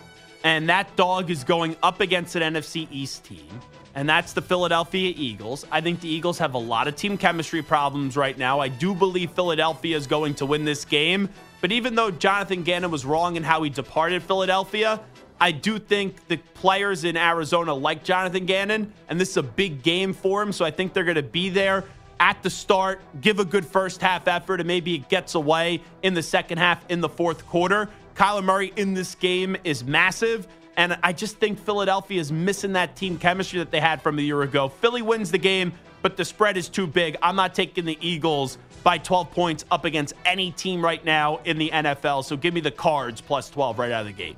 and 0.44 0.70
that 0.70 0.96
dog 0.96 1.30
is 1.30 1.44
going 1.44 1.76
up 1.84 2.00
against 2.00 2.36
an 2.36 2.54
NFC 2.54 2.88
East 2.92 3.24
team, 3.24 3.48
and 3.96 4.08
that's 4.08 4.34
the 4.34 4.42
Philadelphia 4.42 5.14
Eagles. 5.16 5.66
I 5.72 5.82
think 5.82 6.02
the 6.02 6.10
Eagles 6.10 6.38
have 6.40 6.54
a 6.54 6.60
lot 6.60 6.88
of 6.88 6.96
team 6.96 7.18
chemistry 7.18 7.62
problems 7.62 8.18
right 8.18 8.38
now. 8.38 8.60
I 8.60 8.68
do 8.68 8.96
believe 8.96 9.32
Philadelphia 9.32 9.96
is 9.96 10.08
going 10.08 10.34
to 10.36 10.46
win 10.46 10.66
this 10.66 10.86
game, 10.86 11.30
but 11.62 11.72
even 11.72 11.96
though 11.96 12.12
Jonathan 12.12 12.64
Gannon 12.64 12.92
was 12.92 13.06
wrong 13.06 13.36
in 13.36 13.44
how 13.44 13.64
he 13.64 13.70
departed 13.70 14.24
Philadelphia, 14.24 15.00
I 15.40 15.52
do 15.52 15.80
think 15.80 16.28
the 16.28 16.38
players 16.38 17.04
in 17.04 17.18
Arizona 17.18 17.74
like 17.74 18.04
Jonathan 18.04 18.46
Gannon, 18.46 18.94
and 19.10 19.20
this 19.20 19.32
is 19.32 19.38
a 19.38 19.44
big 19.44 19.82
game 19.82 20.14
for 20.14 20.42
him, 20.42 20.52
so 20.52 20.66
I 20.66 20.72
think 20.72 20.94
they're 20.94 21.04
going 21.04 21.16
to 21.16 21.24
be 21.24 21.50
there 21.50 21.86
at 22.20 22.44
the 22.44 22.50
start, 22.52 23.02
give 23.20 23.40
a 23.40 23.46
good 23.46 23.66
first 23.66 24.00
half 24.00 24.28
effort, 24.28 24.60
and 24.60 24.68
maybe 24.68 24.94
it 24.94 25.10
gets 25.10 25.34
away 25.34 25.82
in 26.04 26.14
the 26.14 26.22
second 26.22 26.60
half 26.60 26.86
in 26.90 27.02
the 27.02 27.10
fourth 27.10 27.48
quarter. 27.48 27.90
Kyler 28.22 28.44
Murray 28.44 28.72
in 28.76 28.94
this 28.94 29.16
game 29.16 29.58
is 29.64 29.84
massive. 29.84 30.48
And 30.78 30.96
I 31.02 31.12
just 31.12 31.38
think 31.38 31.58
Philadelphia 31.58 32.22
is 32.22 32.32
missing 32.32 32.74
that 32.74 32.96
team 32.96 33.18
chemistry 33.18 33.58
that 33.58 33.72
they 33.72 33.80
had 33.80 34.00
from 34.00 34.20
a 34.20 34.22
year 34.22 34.44
ago. 34.44 34.68
Philly 34.68 35.02
wins 35.02 35.32
the 35.32 35.40
game, 35.40 35.74
but 36.04 36.18
the 36.18 36.24
spread 36.24 36.56
is 36.56 36.70
too 36.70 36.86
big. 36.86 37.18
I'm 37.24 37.36
not 37.36 37.56
taking 37.56 37.84
the 37.84 37.98
Eagles 38.00 38.60
by 38.84 39.00
12 39.00 39.32
points 39.32 39.66
up 39.72 39.86
against 39.86 40.14
any 40.24 40.52
team 40.52 40.86
right 40.86 41.04
now 41.04 41.40
in 41.46 41.58
the 41.58 41.72
NFL. 41.72 42.24
So 42.24 42.38
give 42.38 42.54
me 42.54 42.62
the 42.62 42.70
Cards 42.70 43.22
plus 43.22 43.50
12 43.50 43.80
right 43.80 43.92
out 43.92 44.02
of 44.02 44.06
the 44.06 44.14
gate. 44.14 44.38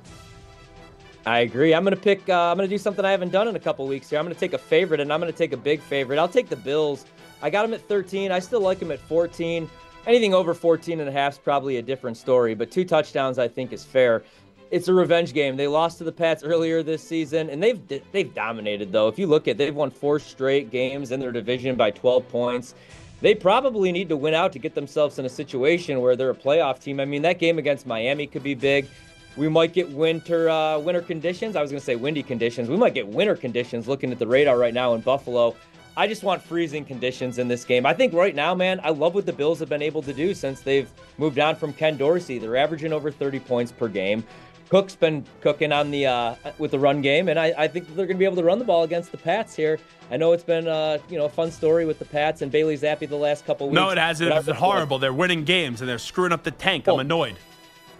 I 1.26 1.40
agree. 1.40 1.74
I'm 1.74 1.84
going 1.84 1.94
to 1.94 2.00
pick, 2.00 2.26
uh, 2.26 2.52
I'm 2.52 2.56
going 2.56 2.66
to 2.66 2.74
do 2.74 2.78
something 2.78 3.04
I 3.04 3.10
haven't 3.10 3.32
done 3.32 3.48
in 3.48 3.56
a 3.56 3.60
couple 3.60 3.86
weeks 3.86 4.08
here. 4.08 4.18
I'm 4.18 4.24
going 4.24 4.34
to 4.34 4.40
take 4.40 4.54
a 4.54 4.58
favorite 4.58 5.00
and 5.00 5.12
I'm 5.12 5.20
going 5.20 5.30
to 5.30 5.36
take 5.36 5.52
a 5.52 5.58
big 5.58 5.82
favorite. 5.82 6.18
I'll 6.18 6.26
take 6.26 6.48
the 6.48 6.56
Bills. 6.56 7.04
I 7.42 7.50
got 7.50 7.60
them 7.60 7.74
at 7.74 7.86
13. 7.86 8.32
I 8.32 8.38
still 8.38 8.62
like 8.62 8.78
them 8.78 8.92
at 8.92 9.00
14. 9.00 9.68
Anything 10.06 10.34
over 10.34 10.52
14 10.52 11.00
and 11.00 11.08
a 11.08 11.12
half 11.12 11.32
is 11.32 11.38
probably 11.38 11.78
a 11.78 11.82
different 11.82 12.18
story, 12.18 12.54
but 12.54 12.70
two 12.70 12.84
touchdowns 12.84 13.38
I 13.38 13.48
think 13.48 13.72
is 13.72 13.84
fair. 13.84 14.22
It's 14.70 14.88
a 14.88 14.94
revenge 14.94 15.32
game. 15.32 15.56
They 15.56 15.66
lost 15.66 15.98
to 15.98 16.04
the 16.04 16.12
Pats 16.12 16.42
earlier 16.42 16.82
this 16.82 17.02
season, 17.02 17.48
and 17.48 17.62
they've 17.62 17.80
they've 18.12 18.34
dominated 18.34 18.92
though. 18.92 19.08
If 19.08 19.18
you 19.18 19.26
look 19.26 19.48
at, 19.48 19.56
they've 19.56 19.74
won 19.74 19.90
four 19.90 20.18
straight 20.18 20.70
games 20.70 21.10
in 21.10 21.20
their 21.20 21.32
division 21.32 21.76
by 21.76 21.90
12 21.90 22.28
points. 22.28 22.74
They 23.20 23.34
probably 23.34 23.92
need 23.92 24.10
to 24.10 24.16
win 24.16 24.34
out 24.34 24.52
to 24.52 24.58
get 24.58 24.74
themselves 24.74 25.18
in 25.18 25.24
a 25.24 25.28
situation 25.28 26.00
where 26.00 26.16
they're 26.16 26.30
a 26.30 26.34
playoff 26.34 26.82
team. 26.82 27.00
I 27.00 27.06
mean, 27.06 27.22
that 27.22 27.38
game 27.38 27.58
against 27.58 27.86
Miami 27.86 28.26
could 28.26 28.42
be 28.42 28.54
big. 28.54 28.86
We 29.36 29.48
might 29.48 29.72
get 29.72 29.88
winter 29.90 30.50
uh, 30.50 30.78
winter 30.80 31.00
conditions. 31.00 31.56
I 31.56 31.62
was 31.62 31.70
going 31.70 31.80
to 31.80 31.84
say 31.84 31.96
windy 31.96 32.22
conditions. 32.22 32.68
We 32.68 32.76
might 32.76 32.92
get 32.92 33.08
winter 33.08 33.36
conditions. 33.36 33.88
Looking 33.88 34.12
at 34.12 34.18
the 34.18 34.26
radar 34.26 34.58
right 34.58 34.74
now 34.74 34.92
in 34.94 35.00
Buffalo, 35.00 35.56
I 35.96 36.06
just 36.08 36.22
want 36.24 36.42
freezing 36.42 36.84
conditions 36.84 37.38
in 37.38 37.46
this 37.46 37.64
game. 37.64 37.86
I 37.86 37.94
think 37.94 38.12
right 38.12 38.34
now, 38.34 38.54
man, 38.54 38.80
I 38.82 38.90
love 38.90 39.14
what 39.14 39.26
the 39.26 39.32
Bills 39.32 39.60
have 39.60 39.68
been 39.68 39.82
able 39.82 40.02
to 40.02 40.12
do 40.12 40.34
since 40.34 40.60
they've 40.60 40.90
moved 41.18 41.38
on 41.38 41.54
from 41.54 41.72
Ken 41.72 41.96
Dorsey. 41.96 42.38
They're 42.38 42.56
averaging 42.56 42.92
over 42.92 43.10
30 43.10 43.40
points 43.40 43.70
per 43.70 43.88
game. 43.88 44.24
Cook's 44.70 44.96
been 44.96 45.24
cooking 45.40 45.70
on 45.70 45.90
the 45.90 46.06
uh, 46.06 46.34
with 46.58 46.70
the 46.72 46.78
run 46.78 47.00
game, 47.00 47.28
and 47.28 47.38
I, 47.38 47.52
I 47.56 47.68
think 47.68 47.86
they're 47.88 48.06
going 48.06 48.16
to 48.16 48.18
be 48.18 48.24
able 48.24 48.36
to 48.36 48.42
run 48.42 48.58
the 48.58 48.64
ball 48.64 48.82
against 48.82 49.12
the 49.12 49.18
Pats 49.18 49.54
here. 49.54 49.78
I 50.10 50.16
know 50.16 50.32
it's 50.32 50.42
been 50.42 50.66
uh, 50.66 50.98
you 51.08 51.18
know 51.18 51.26
a 51.26 51.28
fun 51.28 51.50
story 51.50 51.84
with 51.84 51.98
the 51.98 52.06
Pats 52.06 52.42
and 52.42 52.50
Bailey 52.50 52.76
Zappe 52.76 53.08
the 53.08 53.14
last 53.14 53.44
couple 53.46 53.68
weeks. 53.68 53.74
No, 53.74 53.90
it 53.90 53.98
hasn't. 53.98 54.32
It's 54.32 54.58
horrible. 54.58 54.98
They're 54.98 55.12
winning 55.12 55.44
games 55.44 55.80
and 55.80 55.88
they're 55.88 55.98
screwing 55.98 56.32
up 56.32 56.42
the 56.42 56.50
tank. 56.50 56.88
I'm 56.88 56.98
annoyed. 56.98 57.36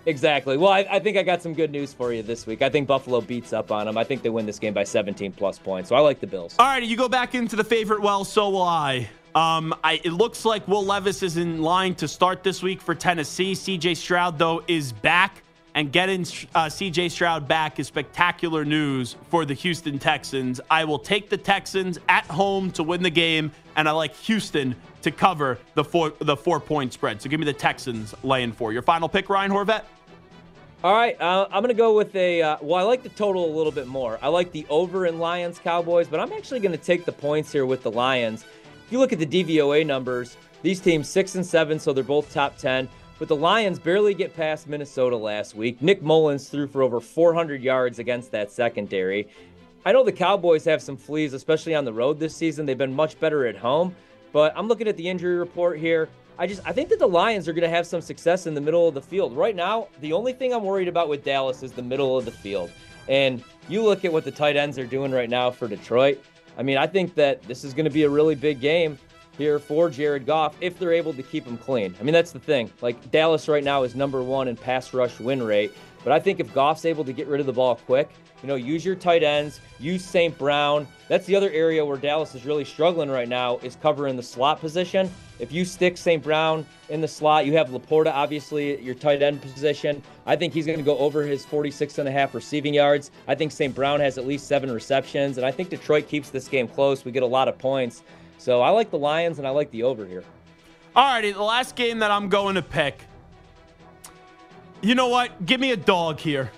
Exactly. 0.07 0.57
Well, 0.57 0.71
I, 0.71 0.87
I, 0.91 0.99
think 0.99 1.17
I 1.17 1.23
got 1.23 1.43
some 1.43 1.55
good 1.55 1.71
news 1.71 1.93
for 1.93 2.13
you 2.13 2.23
this 2.23 2.47
week. 2.47 2.63
I 2.63 2.69
think 2.69 2.87
Buffalo 2.87 3.21
beats 3.21 3.53
up 3.53 3.71
on 3.73 3.87
them. 3.87 3.97
I 3.97 4.05
think 4.05 4.23
they 4.23 4.31
win 4.31 4.47
this 4.47 4.59
game 4.59 4.75
by 4.75 4.85
17 4.85 5.33
plus 5.33 5.59
points. 5.59 5.89
So 5.89 5.97
I 5.97 6.01
like 6.01 6.21
the 6.21 6.27
Bills. 6.27 6.57
All 6.59 6.67
right, 6.67 6.83
you 6.83 6.97
go 6.97 7.09
back 7.09 7.35
into 7.35 7.57
the 7.57 7.65
favorite 7.65 8.03
well, 8.03 8.25
so 8.25 8.51
will 8.51 8.63
I. 8.63 9.09
Um, 9.35 9.75
I, 9.83 10.01
it 10.05 10.13
looks 10.13 10.45
like 10.45 10.67
Will 10.69 10.85
Levis 10.85 11.23
is 11.23 11.37
in 11.37 11.61
line 11.63 11.95
to 11.97 12.07
start 12.07 12.43
this 12.45 12.63
week 12.63 12.81
for 12.81 12.95
Tennessee. 12.95 13.53
CJ 13.53 13.97
Stroud, 13.97 14.39
though, 14.39 14.63
is 14.69 14.93
back. 14.93 15.43
And 15.77 15.91
getting 15.91 16.21
uh, 16.55 16.67
CJ 16.67 17.11
Stroud 17.11 17.49
back 17.49 17.81
is 17.81 17.89
spectacular 17.89 18.65
news 18.65 19.17
for 19.29 19.45
the 19.45 19.55
Houston 19.55 19.99
Texans. 19.99 20.61
I 20.71 20.85
will 20.85 21.01
take 21.01 21.29
the 21.29 21.37
Texans 21.37 21.99
at 22.09 22.25
home 22.27 22.71
to 22.73 22.85
win 22.85 23.03
the 23.03 23.11
game, 23.11 23.51
and 23.75 23.89
I 23.89 23.91
like 23.91 24.15
Houston 24.19 24.77
to 25.03 25.11
cover 25.11 25.59
the 25.75 25.83
four 25.83 26.13
the 26.21 26.37
four 26.37 26.61
point 26.61 26.93
spread. 26.93 27.21
So 27.21 27.29
give 27.29 27.41
me 27.41 27.47
the 27.47 27.53
Texans 27.53 28.15
laying 28.23 28.53
four. 28.53 28.73
Your 28.73 28.83
final 28.83 29.09
pick, 29.09 29.29
Ryan 29.29 29.51
Horvat. 29.51 29.83
All 30.85 30.93
right, 30.93 31.19
uh, 31.19 31.47
I'm 31.51 31.63
going 31.63 31.69
to 31.69 31.75
go 31.75 31.97
with 31.97 32.15
a. 32.15 32.43
Uh, 32.43 32.59
well, 32.61 32.79
I 32.79 32.83
like 32.87 33.03
the 33.03 33.09
total 33.09 33.47
a 33.47 33.53
little 33.57 33.73
bit 33.73 33.87
more. 33.87 34.19
I 34.21 34.29
like 34.29 34.53
the 34.53 34.67
over 34.69 35.07
in 35.07 35.19
Lions 35.19 35.59
Cowboys, 35.59 36.09
but 36.09 36.21
I'm 36.21 36.31
actually 36.35 36.61
going 36.61 36.77
to 36.77 36.85
take 36.85 37.07
the 37.07 37.13
points 37.13 37.51
here 37.51 37.65
with 37.65 37.83
the 37.83 37.91
Lions. 37.91 38.43
If 38.43 38.93
you 38.93 38.99
look 38.99 39.11
at 39.11 39.19
the 39.19 39.25
DVOA 39.25 39.87
numbers, 39.87 40.37
these 40.61 40.81
teams 40.81 41.09
six 41.09 41.37
and 41.37 41.47
seven, 41.47 41.79
so 41.79 41.95
they're 41.95 42.05
both 42.05 42.31
top 42.35 42.59
ten. 42.59 42.87
But 43.19 43.29
the 43.29 43.37
Lions 43.37 43.79
barely 43.79 44.13
get 44.13 44.37
past 44.37 44.69
Minnesota 44.69 45.17
last 45.17 45.55
week. 45.55 45.81
Nick 45.81 46.03
Mullens 46.03 46.51
threw 46.51 46.67
for 46.67 46.83
over 46.83 47.01
400 47.01 47.63
yards 47.63 47.99
against 47.99 48.31
that 48.33 48.53
secondary. 48.53 49.27
I 49.87 49.93
know 49.93 50.05
the 50.05 50.13
Cowboys 50.13 50.67
have 50.67 50.83
some 50.83 50.99
fleas, 50.99 51.33
especially 51.33 51.75
on 51.75 51.87
the 51.87 51.95
road 51.95 52.21
this 52.21 52.37
season. 52.37 52.67
They've 52.67 52.77
been 52.77 52.95
much 52.95 53.19
better 53.19 53.47
at 53.47 53.57
home. 53.57 53.97
But 54.35 54.53
I'm 54.57 54.67
looking 54.67 54.89
at 54.89 54.97
the 54.97 55.09
injury 55.09 55.37
report 55.37 55.79
here. 55.79 56.09
I 56.41 56.49
just 56.49 56.61
I 56.67 56.73
think 56.73 56.89
that 56.89 56.99
the 56.99 57.07
Lions 57.07 57.47
are 57.47 57.53
going 57.53 57.63
to 57.63 57.69
have 57.69 57.87
some 57.87 58.01
success 58.01 58.49
in 58.49 58.55
the 58.55 58.61
middle 58.61 58.89
of 58.89 58.95
the 58.95 59.01
field. 59.01 59.37
Right 59.37 59.55
now, 59.55 59.87
the 60.01 60.13
only 60.13 60.33
thing 60.33 60.53
I'm 60.53 60.65
worried 60.65 60.89
about 60.89 61.09
with 61.09 61.23
Dallas 61.23 61.63
is 61.63 61.71
the 61.71 61.85
middle 61.85 62.19
of 62.19 62.25
the 62.25 62.33
field. 62.33 62.73
And 63.09 63.45
you 63.69 63.85
look 63.85 64.05
at 64.05 64.13
what 64.13 64.25
the 64.25 64.33
tight 64.33 64.57
ends 64.57 64.77
are 64.77 64.87
doing 64.87 65.13
right 65.13 65.31
now 65.31 65.53
for 65.53 65.69
Detroit. 65.69 66.21
I 66.59 66.65
mean, 66.65 66.77
I 66.77 66.89
think 66.89 67.15
that 67.15 67.43
this 67.45 67.63
is 67.63 67.75
going 67.75 67.85
to 67.85 67.93
be 67.93 68.03
a 68.03 68.11
really 68.11 68.35
big 68.35 68.61
game. 68.61 68.99
Here 69.37 69.59
for 69.59 69.91
Jared 69.91 70.27
Goff 70.27 70.57
if 70.61 70.79
they're 70.79 70.93
able 70.93 71.13
to 71.15 71.23
keep 71.23 71.45
him 71.45 71.59
clean. 71.59 71.95
I 72.01 72.03
mean, 72.03 72.13
that's 72.13 72.33
the 72.33 72.39
thing. 72.39 72.71
Like, 72.81 73.11
Dallas 73.11 73.49
right 73.49 73.65
now 73.65 73.83
is 73.83 73.95
number 73.95 74.23
one 74.23 74.49
in 74.49 74.57
pass 74.57 74.95
rush 74.95 75.19
win 75.21 75.43
rate. 75.43 75.73
But 76.03 76.13
I 76.13 76.21
think 76.21 76.39
if 76.39 76.53
Goff's 76.53 76.85
able 76.85 77.05
to 77.05 77.13
get 77.13 77.27
rid 77.27 77.41
of 77.41 77.47
the 77.47 77.53
ball 77.53 77.77
quick, 77.77 78.11
you 78.43 78.49
know, 78.49 78.57
use 78.57 78.85
your 78.85 78.95
tight 78.95 79.23
ends, 79.23 79.61
use 79.81 80.05
St. 80.05 80.37
Brown. 80.37 80.87
That's 81.09 81.25
the 81.25 81.35
other 81.35 81.49
area 81.51 81.83
where 81.83 81.97
Dallas 81.97 82.35
is 82.35 82.45
really 82.45 82.65
struggling 82.67 83.11
right 83.11 83.29
now 83.29 83.57
is 83.59 83.77
covering 83.77 84.17
the 84.17 84.23
slot 84.23 84.61
position. 84.61 85.11
If 85.39 85.51
you 85.51 85.65
stick 85.65 85.97
St. 85.97 86.23
Brown 86.23 86.67
in 86.91 87.01
the 87.01 87.09
slot, 87.09 87.47
you 87.47 87.57
have 87.57 87.71
Laporta, 87.71 88.13
obviously, 88.13 88.75
at 88.75 88.83
your 88.83 88.95
tight 88.95 89.23
end 89.23 89.41
position. 89.41 90.03
I 90.27 90.37
think 90.37 90.53
he's 90.53 90.67
going 90.67 90.79
to 90.79 90.85
go 90.85 90.99
over 90.99 91.23
his 91.23 91.45
46 91.47 91.99
and 91.99 92.07
a 92.07 92.13
half 92.13 92.35
receiving 92.35 92.75
yards. 92.75 93.11
I 93.27 93.35
think 93.35 93.51
St. 93.51 93.75
Brown 93.75 93.99
has 94.01 94.19
at 94.19 94.27
least 94.27 94.47
seven 94.47 94.71
receptions, 94.71 95.39
and 95.39 95.47
I 95.47 95.51
think 95.51 95.71
Detroit 95.71 96.07
keeps 96.07 96.29
this 96.29 96.47
game 96.47 96.69
close. 96.69 97.05
We 97.05 97.13
get 97.13 97.23
a 97.23 97.27
lot 97.27 97.49
of 97.49 97.57
points. 97.57 98.03
So 98.39 98.61
I 98.61 98.71
like 98.71 98.91
the 98.91 98.99
Lions, 98.99 99.39
and 99.39 99.47
I 99.47 99.51
like 99.51 99.71
the 99.71 99.83
over 99.85 100.07
here. 100.07 100.25
All 100.97 101.05
righty, 101.05 101.33
the 101.33 101.43
last 101.43 101.77
game 101.77 101.99
that 102.01 102.11
I'm 102.11 102.29
going 102.29 102.55
to 102.55 102.63
pick. 102.63 103.01
You 104.81 104.95
know 104.95 105.09
what? 105.09 105.45
Give 105.47 105.61
me 105.61 105.73
a 105.73 105.77
dog 105.77 106.21
here 106.21 106.51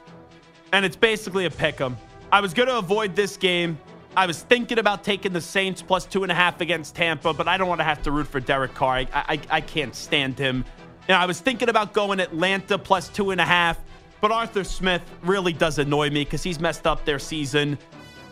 and 0.72 0.84
it's 0.84 0.96
basically 0.96 1.46
a 1.46 1.50
pick 1.50 1.80
'em. 1.80 1.96
I 2.30 2.40
was 2.40 2.52
going 2.52 2.68
to 2.68 2.78
avoid 2.78 3.16
this 3.16 3.36
game. 3.36 3.78
I 4.16 4.26
was 4.26 4.42
thinking 4.42 4.78
about 4.78 5.04
taking 5.04 5.32
the 5.32 5.40
Saints 5.40 5.82
plus 5.82 6.04
two 6.04 6.22
and 6.22 6.32
a 6.32 6.34
half 6.34 6.60
against 6.60 6.94
Tampa, 6.94 7.32
but 7.32 7.48
I 7.48 7.56
don't 7.56 7.68
want 7.68 7.80
to 7.80 7.84
have 7.84 8.02
to 8.02 8.10
root 8.10 8.26
for 8.26 8.40
Derek 8.40 8.74
Carr. 8.74 8.96
I, 8.96 9.08
I, 9.14 9.40
I 9.50 9.60
can't 9.60 9.94
stand 9.94 10.38
him. 10.38 10.64
And 11.08 11.16
I 11.16 11.26
was 11.26 11.40
thinking 11.40 11.68
about 11.68 11.92
going 11.92 12.18
Atlanta 12.20 12.78
plus 12.78 13.08
two 13.08 13.30
and 13.30 13.40
a 13.40 13.44
half, 13.44 13.78
but 14.20 14.32
Arthur 14.32 14.64
Smith 14.64 15.02
really 15.22 15.52
does 15.52 15.78
annoy 15.78 16.10
me 16.10 16.24
because 16.24 16.42
he's 16.42 16.58
messed 16.58 16.86
up 16.86 17.04
their 17.04 17.18
season. 17.18 17.78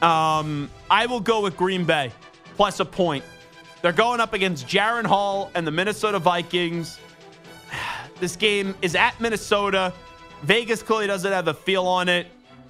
Um, 0.02 0.70
I 0.90 1.06
will 1.06 1.20
go 1.20 1.40
with 1.40 1.56
Green 1.56 1.84
Bay 1.84 2.10
plus 2.56 2.80
a 2.80 2.84
point. 2.84 3.24
They're 3.84 3.92
going 3.92 4.18
up 4.18 4.32
against 4.32 4.66
Jaren 4.66 5.04
Hall 5.04 5.50
and 5.54 5.66
the 5.66 5.70
Minnesota 5.70 6.18
Vikings. 6.18 6.98
This 8.18 8.36
game 8.36 8.74
is 8.80 8.94
at 8.94 9.20
Minnesota. 9.20 9.92
Vegas 10.42 10.82
clearly 10.82 11.08
doesn't 11.08 11.30
have 11.30 11.48
a 11.48 11.52
feel 11.52 11.84
on 11.84 12.08
it. 12.08 12.28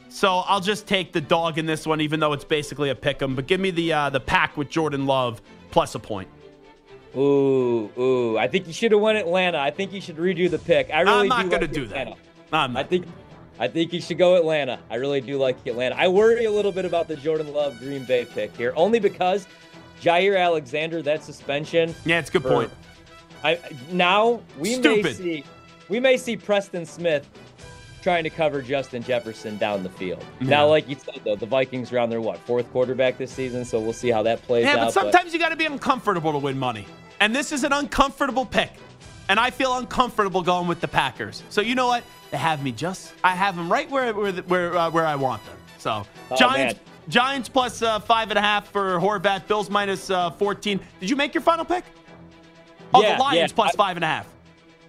So 0.08 0.38
I'll 0.38 0.60
just 0.60 0.88
take 0.88 1.12
the 1.12 1.20
dog 1.20 1.58
in 1.58 1.66
this 1.66 1.86
one, 1.86 2.00
even 2.00 2.18
though 2.18 2.32
it's 2.32 2.46
basically 2.46 2.88
a 2.90 2.94
pick 2.96 3.22
'em. 3.22 3.36
But 3.36 3.46
give 3.46 3.60
me 3.60 3.70
the 3.70 3.92
uh, 3.92 4.10
the 4.10 4.18
pack 4.18 4.56
with 4.56 4.70
Jordan 4.70 5.06
Love 5.06 5.40
plus 5.70 5.94
a 5.94 6.00
point. 6.00 6.28
Ooh, 7.14 7.90
ooh! 7.96 8.38
I 8.38 8.48
think 8.48 8.66
you 8.66 8.72
should 8.72 8.90
have 8.90 9.02
won 9.02 9.14
Atlanta. 9.16 9.58
I 9.58 9.70
think 9.70 9.92
you 9.92 10.00
should 10.00 10.16
redo 10.16 10.50
the 10.50 10.58
pick. 10.58 10.90
I 10.92 11.02
really 11.02 11.20
I'm 11.20 11.28
not 11.28 11.50
going 11.50 11.60
to 11.60 11.68
do 11.68 11.84
Atlanta. 11.84 12.16
that. 12.50 12.56
I'm 12.56 12.76
I 12.76 12.82
think, 12.82 13.06
I 13.60 13.68
think 13.68 13.92
you 13.92 14.00
should 14.00 14.18
go 14.18 14.36
Atlanta. 14.36 14.80
I 14.90 14.96
really 14.96 15.20
do 15.20 15.36
like 15.36 15.64
Atlanta. 15.66 15.94
I 15.94 16.08
worry 16.08 16.46
a 16.46 16.50
little 16.50 16.72
bit 16.72 16.86
about 16.86 17.06
the 17.06 17.16
Jordan 17.16 17.52
Love 17.52 17.78
Green 17.78 18.04
Bay 18.04 18.24
pick 18.24 18.56
here, 18.56 18.72
only 18.74 18.98
because 18.98 19.46
Jaire 20.04 20.38
Alexander 20.38 21.00
that 21.02 21.24
suspension. 21.24 21.94
Yeah, 22.04 22.18
it's 22.18 22.28
a 22.28 22.32
good 22.32 22.42
for, 22.42 22.48
point. 22.48 22.70
I 23.42 23.58
now 23.90 24.40
we 24.58 24.74
Stupid. 24.74 25.04
may 25.04 25.12
see 25.12 25.44
we 25.88 26.00
may 26.00 26.16
see 26.16 26.36
Preston 26.36 26.84
Smith 26.84 27.26
trying 28.02 28.24
to 28.24 28.30
cover 28.30 28.60
Justin 28.60 29.02
Jefferson 29.02 29.56
down 29.56 29.82
the 29.82 29.88
field. 29.88 30.22
Yeah. 30.40 30.48
Now, 30.48 30.68
like 30.68 30.86
you 30.88 30.96
said, 30.96 31.22
though, 31.24 31.36
the 31.36 31.46
Vikings 31.46 31.90
are 31.90 31.98
on 31.98 32.10
their 32.10 32.20
what 32.20 32.38
fourth 32.40 32.70
quarterback 32.70 33.16
this 33.16 33.32
season, 33.32 33.64
so 33.64 33.80
we'll 33.80 33.94
see 33.94 34.10
how 34.10 34.22
that 34.24 34.42
plays 34.42 34.66
yeah, 34.66 34.72
out. 34.72 34.80
but 34.80 34.90
sometimes 34.92 35.24
but... 35.26 35.32
you 35.32 35.38
got 35.38 35.48
to 35.48 35.56
be 35.56 35.64
uncomfortable 35.64 36.32
to 36.32 36.38
win 36.38 36.58
money, 36.58 36.86
and 37.20 37.34
this 37.34 37.50
is 37.50 37.64
an 37.64 37.72
uncomfortable 37.72 38.44
pick, 38.44 38.72
and 39.30 39.40
I 39.40 39.50
feel 39.50 39.78
uncomfortable 39.78 40.42
going 40.42 40.68
with 40.68 40.82
the 40.82 40.88
Packers. 40.88 41.42
So 41.48 41.62
you 41.62 41.74
know 41.74 41.86
what? 41.86 42.04
They 42.30 42.36
have 42.36 42.62
me 42.62 42.72
just. 42.72 43.14
I 43.24 43.30
have 43.30 43.56
them 43.56 43.72
right 43.72 43.90
where 43.90 44.12
where 44.12 44.32
where, 44.32 44.76
uh, 44.76 44.90
where 44.90 45.06
I 45.06 45.16
want 45.16 45.44
them. 45.46 45.56
So 45.78 46.04
oh, 46.30 46.36
Giants. 46.36 46.74
Man. 46.74 46.93
Giants 47.08 47.48
plus, 47.48 47.82
uh, 47.82 47.98
five 48.00 48.30
and 48.30 48.38
a 48.38 48.42
half 48.42 48.70
for 48.70 48.98
Horvat. 48.98 49.46
Bills 49.46 49.70
minus, 49.70 50.10
uh, 50.10 50.30
14. 50.30 50.80
Did 51.00 51.10
you 51.10 51.16
make 51.16 51.34
your 51.34 51.42
final 51.42 51.64
pick? 51.64 51.84
Oh, 52.92 53.02
yeah, 53.02 53.16
the 53.16 53.22
Lions 53.22 53.50
yeah. 53.50 53.54
plus 53.54 53.74
five 53.74 53.96
and 53.96 54.04
a 54.04 54.08
half. 54.08 54.28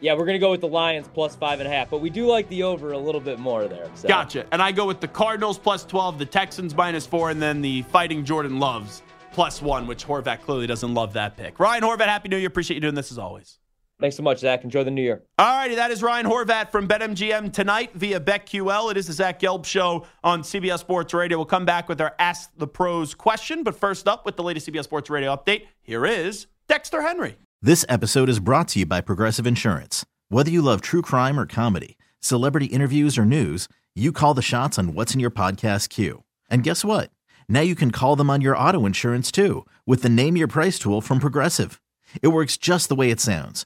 Yeah, 0.02 0.14
we're 0.14 0.26
going 0.26 0.34
to 0.36 0.40
go 0.40 0.52
with 0.52 0.62
the 0.62 0.68
Lions 0.68 1.08
plus 1.14 1.36
five 1.36 1.60
and 1.60 1.68
a 1.68 1.72
half, 1.72 1.90
but 1.90 2.00
we 2.00 2.10
do 2.10 2.28
like 2.28 2.48
the 2.50 2.64
over 2.64 2.92
a 2.92 2.98
little 2.98 3.22
bit 3.22 3.40
more 3.40 3.68
there. 3.68 3.90
So. 3.96 4.08
Gotcha. 4.08 4.46
And 4.52 4.62
I 4.62 4.72
go 4.72 4.86
with 4.86 5.00
the 5.00 5.08
Cardinals 5.08 5.58
plus 5.58 5.84
12, 5.86 6.20
the 6.20 6.26
Texans 6.26 6.76
minus 6.76 7.08
four, 7.08 7.30
and 7.30 7.42
then 7.42 7.62
the 7.62 7.82
Fighting 7.84 8.24
Jordan 8.24 8.60
Loves 8.60 9.02
plus 9.32 9.62
one, 9.62 9.88
which 9.88 10.06
Horvat 10.06 10.42
clearly 10.42 10.68
doesn't 10.68 10.94
love 10.94 11.14
that 11.14 11.36
pick. 11.38 11.60
Ryan 11.60 11.84
Horvat, 11.84 12.06
Happy 12.06 12.30
New 12.30 12.38
Year. 12.38 12.48
Appreciate 12.48 12.76
you 12.76 12.82
doing 12.82 12.96
this 12.96 13.12
as 13.12 13.18
always. 13.18 13.60
Thanks 14.00 14.18
so 14.18 14.24
much, 14.24 14.40
Zach. 14.40 14.64
Enjoy 14.66 14.84
the 14.84 14.92
new 14.92 15.02
year. 15.02 15.24
All 15.40 15.46
righty, 15.58 15.76
that 15.76 15.90
is 15.90 16.04
Ryan 16.04 16.26
Horvat 16.26 16.70
from 16.70 16.86
BetMGM 16.86 17.54
tonight 17.54 17.92
via 17.94 18.20
BetQL. 18.20 18.92
It 18.92 18.98
is 18.98 19.08
the 19.08 19.14
Zach 19.14 19.40
Gelb 19.40 19.66
Show 19.66 20.06
on 20.22 20.42
CBS 20.42 20.80
Sports 20.80 21.14
Radio. 21.14 21.38
We'll 21.38 21.46
come 21.46 21.64
back 21.64 21.88
with 21.88 22.02
our 22.02 22.14
Ask 22.20 22.52
the 22.58 22.68
Pros 22.68 23.14
question, 23.14 23.64
but 23.64 23.74
first 23.74 24.06
up 24.08 24.26
with 24.26 24.36
the 24.36 24.44
latest 24.44 24.68
CBS 24.68 24.84
Sports 24.84 25.10
Radio 25.10 25.34
update, 25.34 25.68
here 25.82 26.06
is 26.06 26.48
Dexter 26.68 27.04
Henry. 27.04 27.38
This 27.62 27.86
episode 27.88 28.28
is 28.28 28.40
brought 28.40 28.68
to 28.70 28.80
you 28.80 28.86
by 28.86 29.00
Progressive 29.00 29.48
Insurance. 29.48 30.06
Whether 30.28 30.52
you 30.52 30.62
love 30.62 30.82
true 30.82 31.02
crime 31.02 31.40
or 31.40 31.46
comedy, 31.46 31.98
celebrity 32.20 32.66
interviews 32.66 33.18
or 33.18 33.24
news, 33.24 33.70
you 33.96 34.12
call 34.12 34.34
the 34.34 34.42
shots 34.42 34.78
on 34.78 34.94
what's 34.94 35.14
in 35.14 35.22
your 35.22 35.32
podcast 35.32 35.88
queue. 35.88 36.24
And 36.50 36.64
guess 36.64 36.84
what? 36.84 37.12
Now 37.48 37.62
you 37.62 37.76
can 37.76 37.92
call 37.92 38.18
them 38.18 38.30
on 38.30 38.42
your 38.42 38.58
auto 38.58 38.86
insurance 38.86 39.32
too 39.32 39.66
with 39.86 40.02
the 40.02 40.10
Name 40.10 40.36
Your 40.36 40.50
Price 40.50 40.78
tool 40.78 41.00
from 41.00 41.20
Progressive. 41.20 41.82
It 42.22 42.28
works 42.30 42.58
just 42.58 42.90
the 42.90 42.96
way 42.96 43.10
it 43.10 43.22
sounds. 43.22 43.66